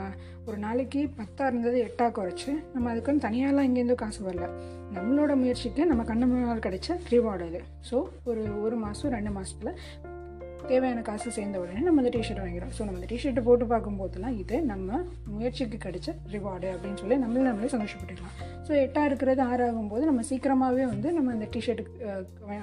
[0.46, 4.48] ஒரு நாளைக்கு பத்தாக இருந்தது எட்டாக குறைச்சி நம்ம அதுக்குன்னு தனியாகலாம் இங்கேருந்து காசு வரல.
[4.96, 7.62] நம்மளோட முயற்சிக்கு நம்ம கண்ணு முன்னால் கிடைச்ச ரிவார்டு அது.
[7.90, 9.74] ஸோ ஒரு ஒரு மாதம் ரெண்டு மாதத்தில்
[10.68, 14.62] தேவையான காசு சேர்ந்த உடனே நம்ம அந்த டிஷர்ட் வாங்கிறோம் ஸோ நம்ம அந்த டிஷர்ட்டை போட்டு பார்க்கும்போதெல்லாம் இது
[14.62, 18.36] நம்ம முயற்சிக்கு கிடைச்ச ரிவார்டு அப்படின்னு சொல்லி நம்மளே நம்மளே சந்தோஷப்பட்டுக்கலாம்.
[18.68, 21.94] ஸோ எட்டாக இருக்கிறது ஆறாகும் போது நம்ம சீக்கிரமாகவே வந்து நம்ம அந்த டிஷர்ட்டுக்கு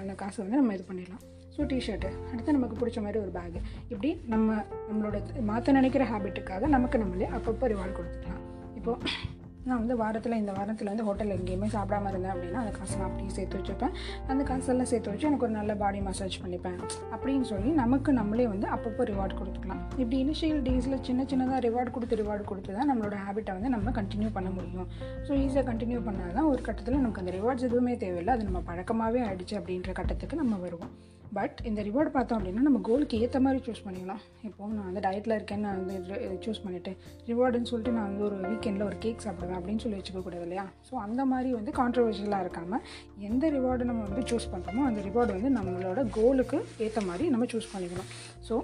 [0.02, 1.22] அந்த காசை வந்து நம்ம இது பண்ணிடலாம்.
[1.56, 3.60] ஸோ டிஷர்ட்டு அடுத்து நமக்கு பிடிச்ச மாதிரி ஒரு பேகு
[3.92, 4.56] இப்படி நம்ம
[4.88, 5.18] நம்மளோட
[5.50, 8.42] மாற்ற நினைக்கிற ஹேபிட்டுக்காக நமக்கு நம்மளே அப்பப்போ ரிவார்டு கொடுத்துக்கலாம்.
[8.80, 9.30] இப்போது
[9.66, 13.32] நான் வந்து வாரத்தில் இந்த வாரத்தில் வந்து ஹோட்டலில் எங்கேயுமே சாப்பிடாம இருந்தேன் அப்படின்னா அந்த காசு நான் அப்படியே
[13.36, 13.92] சேர்த்து வச்சுப்பேன்
[14.32, 16.78] அந்த காசெல்லாம் சேர்த்து வச்சு எனக்கு ஒரு நல்ல பாடி மசாஜ் பண்ணிப்பேன்.
[17.16, 19.84] அப்படின்னு சொல்லி நமக்கு நம்மளே வந்து அப்பப்போ ரிவார்டு கொடுத்துக்கலாம்.
[20.00, 24.32] இப்படி இனிஷியல் டேஸில் சின்ன சின்னதாக ரிவார்டு கொடுத்து ரிவார்டு கொடுத்து தான் நம்மளோட ஹேபிட்டை வந்து நம்ம கண்டினியூ
[24.38, 24.90] பண்ண முடியும்.
[25.28, 28.34] ஸோ ஈஸியாக கண்டினியூ பண்ணால் தான் ஒரு கட்டத்தில் நமக்கு அந்த ரிவார்ட்ஸ் எதுவுமே தேவையில்லை.
[28.38, 30.92] அது நம்ம பழக்கமாகவே ஆயிடுச்சு அப்படின்ற கட்டத்துக்கு நம்ம வருவோம்.
[31.36, 34.22] பட் இந்த ரிவார்டு பார்த்தோம் அப்படின்னா நம்ம கோலுக்கு ஏற்ற மாதிரி சூஸ் பண்ணிக்கலாம்.
[34.48, 36.92] இப்போது நான் வந்து டயட்டில் இருக்கேன்னு நான் வந்து சூஸ் பண்ணிவிட்டு
[37.30, 40.64] ரிவார்டுன்னு சொல்லிட்டு நான் வந்து ஒரு வீக்கெண்டில் ஒரு கேக் சாப்பிடுவேன் அப்படின்னு சொல்லி வச்சுக்க கூடாது இல்லையா?
[40.88, 42.84] ஸோ அந்த மாதிரி வந்து கான்ட்ரவர்ஷியலாக இருக்காமல்
[43.30, 47.72] எந்த ரிவார்டு நம்ம வந்து சூஸ் பண்ணுறோமோ அந்த ரிவார்டு வந்து நம்மளோட கோலுக்கு ஏற்ற மாதிரி நம்ம சூஸ்
[47.74, 48.10] பண்ணிக்கணும்.
[48.48, 48.56] ஸோ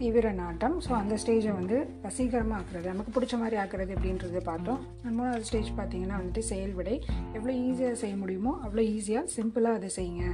[0.00, 4.80] தீவிர நாட்டம் ஸோ அந்த ஸ்டேஜை வந்து வசீகரமாக ஆக்குறது நமக்கு பிடிச்ச மாதிரி ஆக்குறது அப்படின்றத பார்த்தோம்.
[5.18, 6.96] மூணாவது ஸ்டேஜ் பார்த்தீங்கன்னா வந்துட்டு செயல் விடை
[7.36, 10.26] எவ்வளோ ஈஸியாக செய்ய முடியுமோ அவ்வளோ ஈஸியாக சிம்பிளாக அதை செய்யுங்க.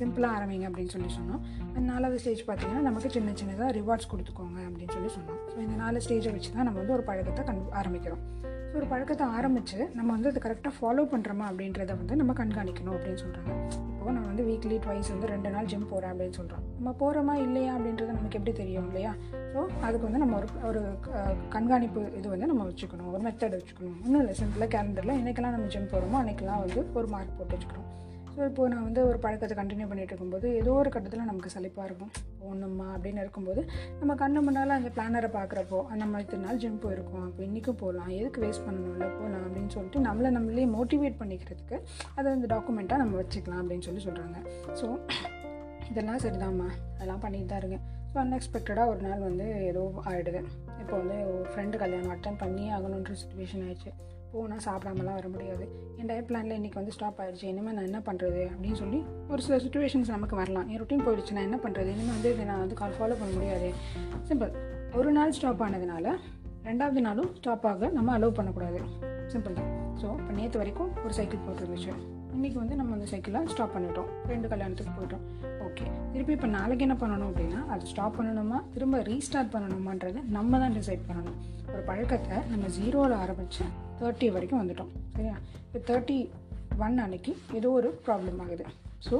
[0.00, 1.42] சிம்பிளாக ஆரம்பிங்க அப்படின்னு சொல்லி சொன்னோம்.
[1.90, 5.40] நாலாவது ஸ்டேஜ் பார்த்தீங்கன்னா நமக்கு சின்ன சின்னதாக ரிவார்ட்ஸ் கொடுத்துக்கோங்க அப்படின்னு சொல்லி சொன்னோம்.
[5.52, 8.22] ஸோ இந்த நாலு ஸ்டேஜை வச்சு தான் நம்ம வந்து ஒரு பழக்கத்தை கண் ஆரம்பிக்கிறோம்.
[8.70, 13.22] ஸோ ஒரு பழக்கத்தை ஆரம்பித்து நம்ம வந்து அதை கரெக்டாக ஃபாலோ பண்ணுறோமா அப்படின்றத வந்து நம்ம கண்காணிக்கணும் அப்படின்னு
[13.24, 13.54] சொல்கிறாங்க
[14.00, 17.74] இப்போது நான் வந்து வீக்லி ட்வைஸ் வந்து ரெண்டு நாள் ஜிம் போகிறேன் அப்படின்னு சொல்கிறோம் நம்ம போகிறோமா இல்லையா
[17.74, 19.14] அப்படின்றது நமக்கு எப்படி தெரியும் இல்லையா?
[19.32, 23.12] ஸோ அதுக்கு வந்து நம்ம ஒரு ஒரு க- கண்காணிப்பு இது வந்து நம்ம வச்சுக்கணும்.
[23.12, 24.06] ஒரு மெத்தட் வச்சுக்கணும்.
[24.06, 24.34] ஒன்றும் இல்லை.
[24.40, 28.09] சிம்பிளாக கேலண்டரில் இன்றைக்கெல்லாம் நம்ம ஜிம் போகிறோமோ அன்றைக்கெல்லாம் வந்து ஒரு மார்க் போட்டு வச்சுக்கணும்.
[28.34, 32.12] ஸோ இப்போ நான் வந்து ஒரு பழக்கத்தை கண்டினியூ பண்ணிகிட்டு இருக்கும்போது ஏதோ ஒரு கட்டத்தில் நமக்கு சலிப்பாக இருக்கும்.
[32.42, 33.62] போகணுமா அப்படின்னு இருக்கும்போது
[34.00, 38.42] நம்ம கண்ணு முன்னால் அந்த பிளானரை பார்க்குறப்போ நம்ம இத்தனை நாள் ஜிம் போயிருக்கோம் அப்போ இன்றைக்கும் போகலாம் எதுக்கு
[38.44, 41.78] வேஸ்ட் பண்ணணும்ல போகலாம் அப்படின்னு சொல்லிட்டு நம்மளை நம்மளே மோட்டிவேட் பண்ணிக்கிறதுக்கு
[42.16, 44.38] அதை அந்த டாக்குமெண்ட்டாக நம்ம வச்சுக்கலாம் அப்படின்னு சொல்லி சொல்கிறாங்க
[44.80, 44.88] ஸோ
[45.92, 46.68] இதெல்லாம் சரிதாம்மா.
[46.96, 47.84] அதெல்லாம் பண்ணிட்டு தான் இருக்கேன்.
[48.10, 50.40] ஸோ அன்எக்ஸ்பெக்டடாக ஒரு நாள் வந்து ஏதோ ஆகிடுது
[50.82, 53.90] இப்போ வந்து ஒரு ஃப்ரெண்டு கல்யாணம் அட்டன் பண்ணியே ஆகணுன்ற சுச்சுவேஷன் ஆயிடுச்சு.
[54.32, 55.64] போனால் சாப்பிடாமலாம் வர முடியாது.
[55.98, 59.00] என் டயட் பிளானில் இன்றைக்கி வந்து ஸ்டாப் ஆகிடுச்சு இனிமேல் நான் என்ன பண்ணுறது அப்படின்னு சொல்லி
[59.32, 60.68] ஒரு சில சுச்சுவேஷன்ஸ் நமக்கு வரலாம்.
[60.72, 63.70] என் ரொட்டீன் போயிடுச்சு நான் என்ன பண்ணுறது இனிமேல் வந்து இதை நான் வந்து கால் ஃபாலோ பண்ண முடியாது.
[64.30, 64.52] சிம்பிள்
[65.00, 66.14] ஒரு நாள் ஸ்டாப் ஆனதுனால
[66.68, 68.80] ரெண்டாவது நாளும் ஸ்டாப் ஆக நம்ம அலோவ் பண்ணக்கூடாது.
[69.34, 69.70] சிம்பிள் தான்.
[70.00, 71.92] ஸோ இப்போ நேற்று வரைக்கும் ஒரு சைக்கிள் போட்டுருந்துச்சு
[72.36, 74.10] இன்றைக்கி வந்து நம்ம அந்த சைக்கிளை ஸ்டாப் பண்ணிட்டோம்.
[74.32, 75.24] ரெண்டு கல்யாணத்துக்கு போயிட்டோம்.
[75.66, 78.58] ஓகே திருப்பி இப்போ நாளைக்கு என்ன பண்ணணும் அப்படின்னா அது ஸ்டாப் பண்ணணுமா?
[78.74, 81.38] திரும்ப ரீஸ்டார்ட் பண்ணணுமான்றதை நம்ம தான் டிசைட் பண்ணணும்.
[81.74, 83.64] ஒரு பழக்கத்தை நம்ம ஜீரோவில் ஆரம்பித்து
[84.00, 85.34] தேர்ட்டி வரைக்கும் வந்துட்டோம் சரியா?
[85.66, 86.18] இப்போ தேர்ட்டி
[86.84, 88.64] ஒன் அன்னைக்கு ஏதோ ஒரு ப்ராப்ளம் ஆகுது.
[89.06, 89.16] ஸோ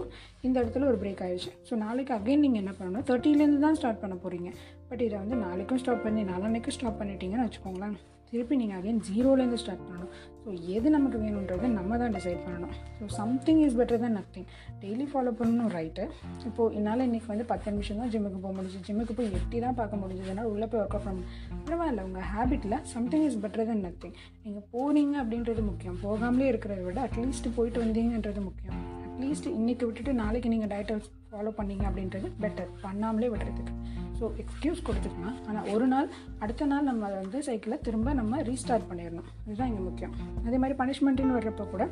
[0.47, 3.05] இந்த இடத்துல ஒரு பிரேக் ஆகிடுச்சு ஸோ நாளைக்கு அகைன் நீங்கள் என்ன பண்ணணும்?
[3.11, 4.51] தேர்ட்டிலேருந்து தான் ஸ்டார்ட் பண்ண போகிறீங்க
[4.89, 7.97] பட் இதை வந்து நாளைக்கும் ஸ்டாப் பண்ணி நாளான்னைக்கும் ஸ்டாப் பண்ணிட்டீங்கன்னு வச்சுக்கோங்களேன்.
[8.33, 10.13] திருப்பி நீங்கள் அகைன் ஜீரோலேருந்து ஸ்டார்ட் பண்ணணும்.
[10.43, 12.75] ஸோ எது நமக்கு வேணுன்றதை நம்ம தான் டிசைட் பண்ணணும்.
[12.99, 14.47] So something is better than nothing
[14.83, 16.05] daily follow பண்ணணும் ரைட்டு
[16.49, 20.03] இப்போது என்னால் இன்றைக்கி வந்து பத்து நிமிஷம் தான் ஜிம்முக்கு போக முடிஞ்சு ஜிம்முக்கு போய் எட்டி தான் பார்க்க
[20.03, 21.27] முடிஞ்சதுனால உள்ளே போய் ஒர்க் அவுட் பண்ண
[21.67, 25.99] பரவாயில்ல உங்கள் ஹேபிட்டில் something is better than nothing நீங்கள் போனீங்க அப்படின்றது முக்கியம்.
[26.07, 28.79] போகாமலே இருக்கிறத விட அட்லீஸ்ட் போயிட்டு வந்தீங்கன்றது முக்கியம்.
[29.07, 30.97] அட்லீஸ்ட் இன்றைக்கி விட்டுட்டு நாளைக்கு நீங்கள் டயட்டை
[31.33, 33.75] ஃபாலோ பண்ணீங்க அப்படின்றது பெட்டர் பண்ணாமலே விடுறதுக்கு.
[34.21, 35.37] ஸோ எக்ஸ்கியூஸ் கொடுத்துக்கலாம்.
[35.49, 36.09] ஆனால் ஒரு நாள்
[36.45, 39.29] அடுத்த நாள் நம்ம அதை வந்து சைக்கிளை திரும்ப நம்ம ரீஸ்டார்ட் பண்ணிடணும்.
[39.47, 40.15] இதுதான் இங்கே முக்கியம்.
[40.47, 41.85] அதே மாதிரி பனிஷ்மெண்ட்டுன்னு வர்றப்போ கூட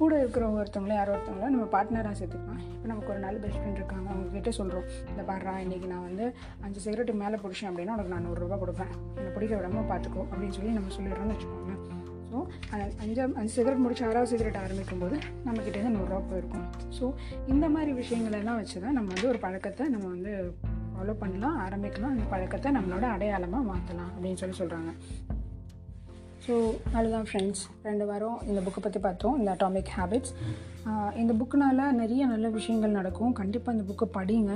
[0.00, 2.62] கூட இருக்கிறவங்க ஒருத்தவங்களே யாரோ ஒருத்தவங்கள நம்ம பார்ட்னராக சேர்த்துக்கலாம்.
[2.76, 4.08] இப்போ நமக்கு ஒரு நாள் பெஸ்ட் ஃப்ரெண்ட் இருக்காங்க.
[4.14, 6.26] அவங்ககிட்ட சொல்கிறோம் இந்த பாடுறா இன்றைக்கி நான் வந்து
[6.66, 8.92] அஞ்சு சிகரெட்டு மேலே பிடிச்சேன் அப்படின்னா உனக்கு நான் நூறுரூவா கொடுப்பேன்.
[9.18, 11.74] என்னை பிடிக்க விடாமல் பார்த்துக்கோ அப்படின்னு சொல்லி நம்ம சொல்லிடுறோம்னு வச்சுக்கோங்க.
[12.30, 12.38] ஸோ
[13.02, 16.66] அஞ்சு அஞ்சு சிகரெட் முடிச்சு ஆறாவது சிகரெட் ஆரம்பிக்கும் போது நம்மக்கிட்டேருந்து நூறுரூவா போயிருக்கும்.
[16.96, 17.04] ஸோ
[17.52, 20.32] இந்த மாதிரி விஷயங்கள் எல்லாம் வச்சு தான் நம்ம வந்து ஒரு பழக்கத்தை நம்ம வந்து
[20.96, 22.14] ஃபாலோ பண்ணலாம் ஆரம்பிக்கலாம்.
[22.14, 24.92] அந்த பழக்கத்தை நம்மளோட அடையாளமாக மாற்றலாம் அப்படின்னு சொல்லி சொல்கிறாங்க
[26.46, 26.54] ஸோ
[26.98, 30.34] அதுதான் ஃப்ரெண்ட்ஸ் ரெண்டு வாரம் இந்த புக்கை பற்றி பார்த்தோம் இந்த அட்டாமிக் ஹேபிட்ஸ்
[31.20, 33.32] இந்த புக்குனால நிறைய நல்ல விஷயங்கள் நடக்கும்.
[33.40, 34.52] கண்டிப்பாக இந்த புக்கை படிங்க.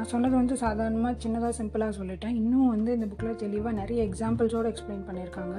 [0.00, 2.36] நான் சொன்னது வந்து சாதாரணமாக சின்னதாக சிம்பிளாக சொல்லிட்டேன்.
[2.40, 5.56] இன்னும் வந்து இந்த புக்கில் தெளிவாக நிறைய எக்ஸாம்பிள்ஸோடு எக்ஸ்பிளைன் பண்ணியிருக்காங்க.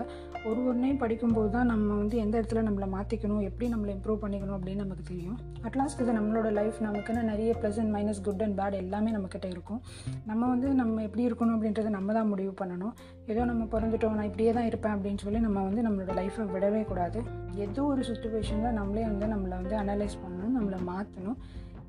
[0.49, 4.83] ஒரு ஒன்றையும் படிக்கும்போது தான் நம்ம வந்து எந்த இடத்துல நம்மளை மாற்றிக்கணும் எப்படி நம்மளை இம்ப்ரூவ் பண்ணிக்கணும் அப்படின்னு
[4.85, 5.37] நமக்கு தெரியும்.
[5.67, 9.81] அட்லாஸ்ட் இது நம்மளோட லைஃப் நமக்குன்னு நிறைய plus and minus good and bad எல்லாமே நம்மக்கிட்ட இருக்கும்.
[10.31, 12.93] நம்ம வந்து நம்ம எப்படி இருக்கணும் அப்படின்றத நம்ம தான் முடிவு பண்ணணும்.
[13.31, 17.21] ஏதோ நம்ம பிறந்துட்டோம் நான் இப்படியே தான் இருப்பேன் அப்படின்னு சொல்லி நம்ம வந்து நம்மளோட லைஃப்பை விடவே கூடாது.
[17.65, 21.39] ஏதோ ஒரு சுச்சுவேஷனில் நம்மளே வந்து நம்மளை வந்து அனலைஸ் பண்ணணும் நம்மளை மாற்றணும்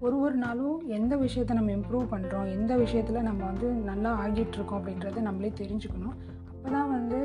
[0.07, 4.79] ஒரு ஒரு நாளும் எந்த விஷயத்தை நம்ம இம்ப்ரூவ் பண்ணுறோம் எந்த விஷயத்தில் நம்ம வந்து நல்லா ஆகிட்டு இருக்கோம்
[4.79, 6.17] அப்படின்றத நம்மளே தெரிஞ்சுக்கணும்.
[6.55, 7.19] அப்போ தான் வந்து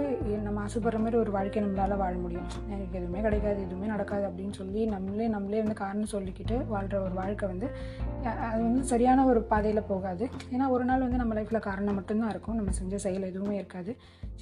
[0.45, 2.45] நம்ம ஆசைப்படுற மாதிரி ஒரு வாழ்க்கை நம்மளால் வாழ முடியும்.
[2.73, 7.47] எனக்கு எதுவுமே கிடைக்காது எதுவுமே நடக்காது அப்படின்னு சொல்லி நம்மளே நம்மளே வந்து காரணம் சொல்லிக்கிட்டு வாழ்கிற ஒரு வாழ்க்கை
[7.53, 7.67] வந்து
[8.47, 10.25] அது வந்து சரியான ஒரு பாதையில் போகாது.
[10.53, 12.57] ஏன்னா ஒரு நாள் வந்து நம்ம லைஃப்பில் காரணம் மட்டும்தான் இருக்கும்.
[12.59, 13.93] நம்ம செஞ்ச செயல் எதுவுமே இருக்காது.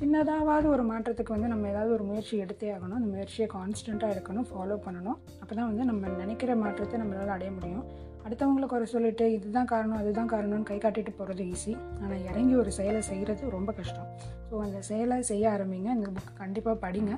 [0.02, 2.98] சின்னதாவது ஒரு மாற்றத்துக்கு வந்து நம்ம ஏதாவது ஒரு முயற்சி எடுத்தே ஆகணும்.
[3.02, 5.20] அந்த முயற்சியை கான்ஸ்டண்ட்டாக எடுக்கணும் ஃபாலோ பண்ணணும்.
[5.42, 7.86] அப்போ தான் வந்து நம்ம நினைக்கிற மாற்றத்தை நம்மளால் அடைய முடியும்.
[8.26, 13.02] அடுத்தவங்களை குறை சொல்லிட்டு இதுதான் காரணம் அதுதான் காரணம்னு கை காட்டிட்டு போகிறது ஈஸி ஆனால் இறங்கி ஒரு செயலை
[13.10, 14.08] செய்கிறது ரொம்ப கஷ்டம்.
[14.50, 15.90] ஸோ அந்த செயலை செய்ய ஆரம்பிங்க.
[15.98, 17.14] இந்த புக் கண்டிப்பாக படிங்க.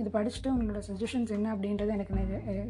[0.00, 2.14] இது படிச்சுட்டு உங்களோட சஜஷன்ஸ் என்ன அப்படின்றத எனக்கு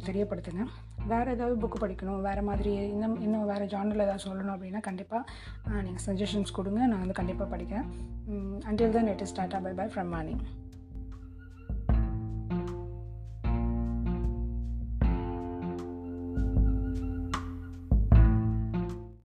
[0.09, 0.65] தெரியப்படுத்துங்க.
[1.13, 6.05] வேறு ஏதாவது புக்கு படிக்கணும் வேறு மாதிரி இன்னும் இன்னும் வேறு ஜானரில் ஏதாவது சொல்லணும் அப்படின்னா கண்டிப்பாக நீங்கள்
[6.09, 6.81] சஜஷன்ஸ் கொடுங்க.
[6.93, 7.87] நான் வந்து கண்டிப்பாக படிக்கிறேன்.
[8.71, 10.43] அண்டில் தான் net start bye bye from morning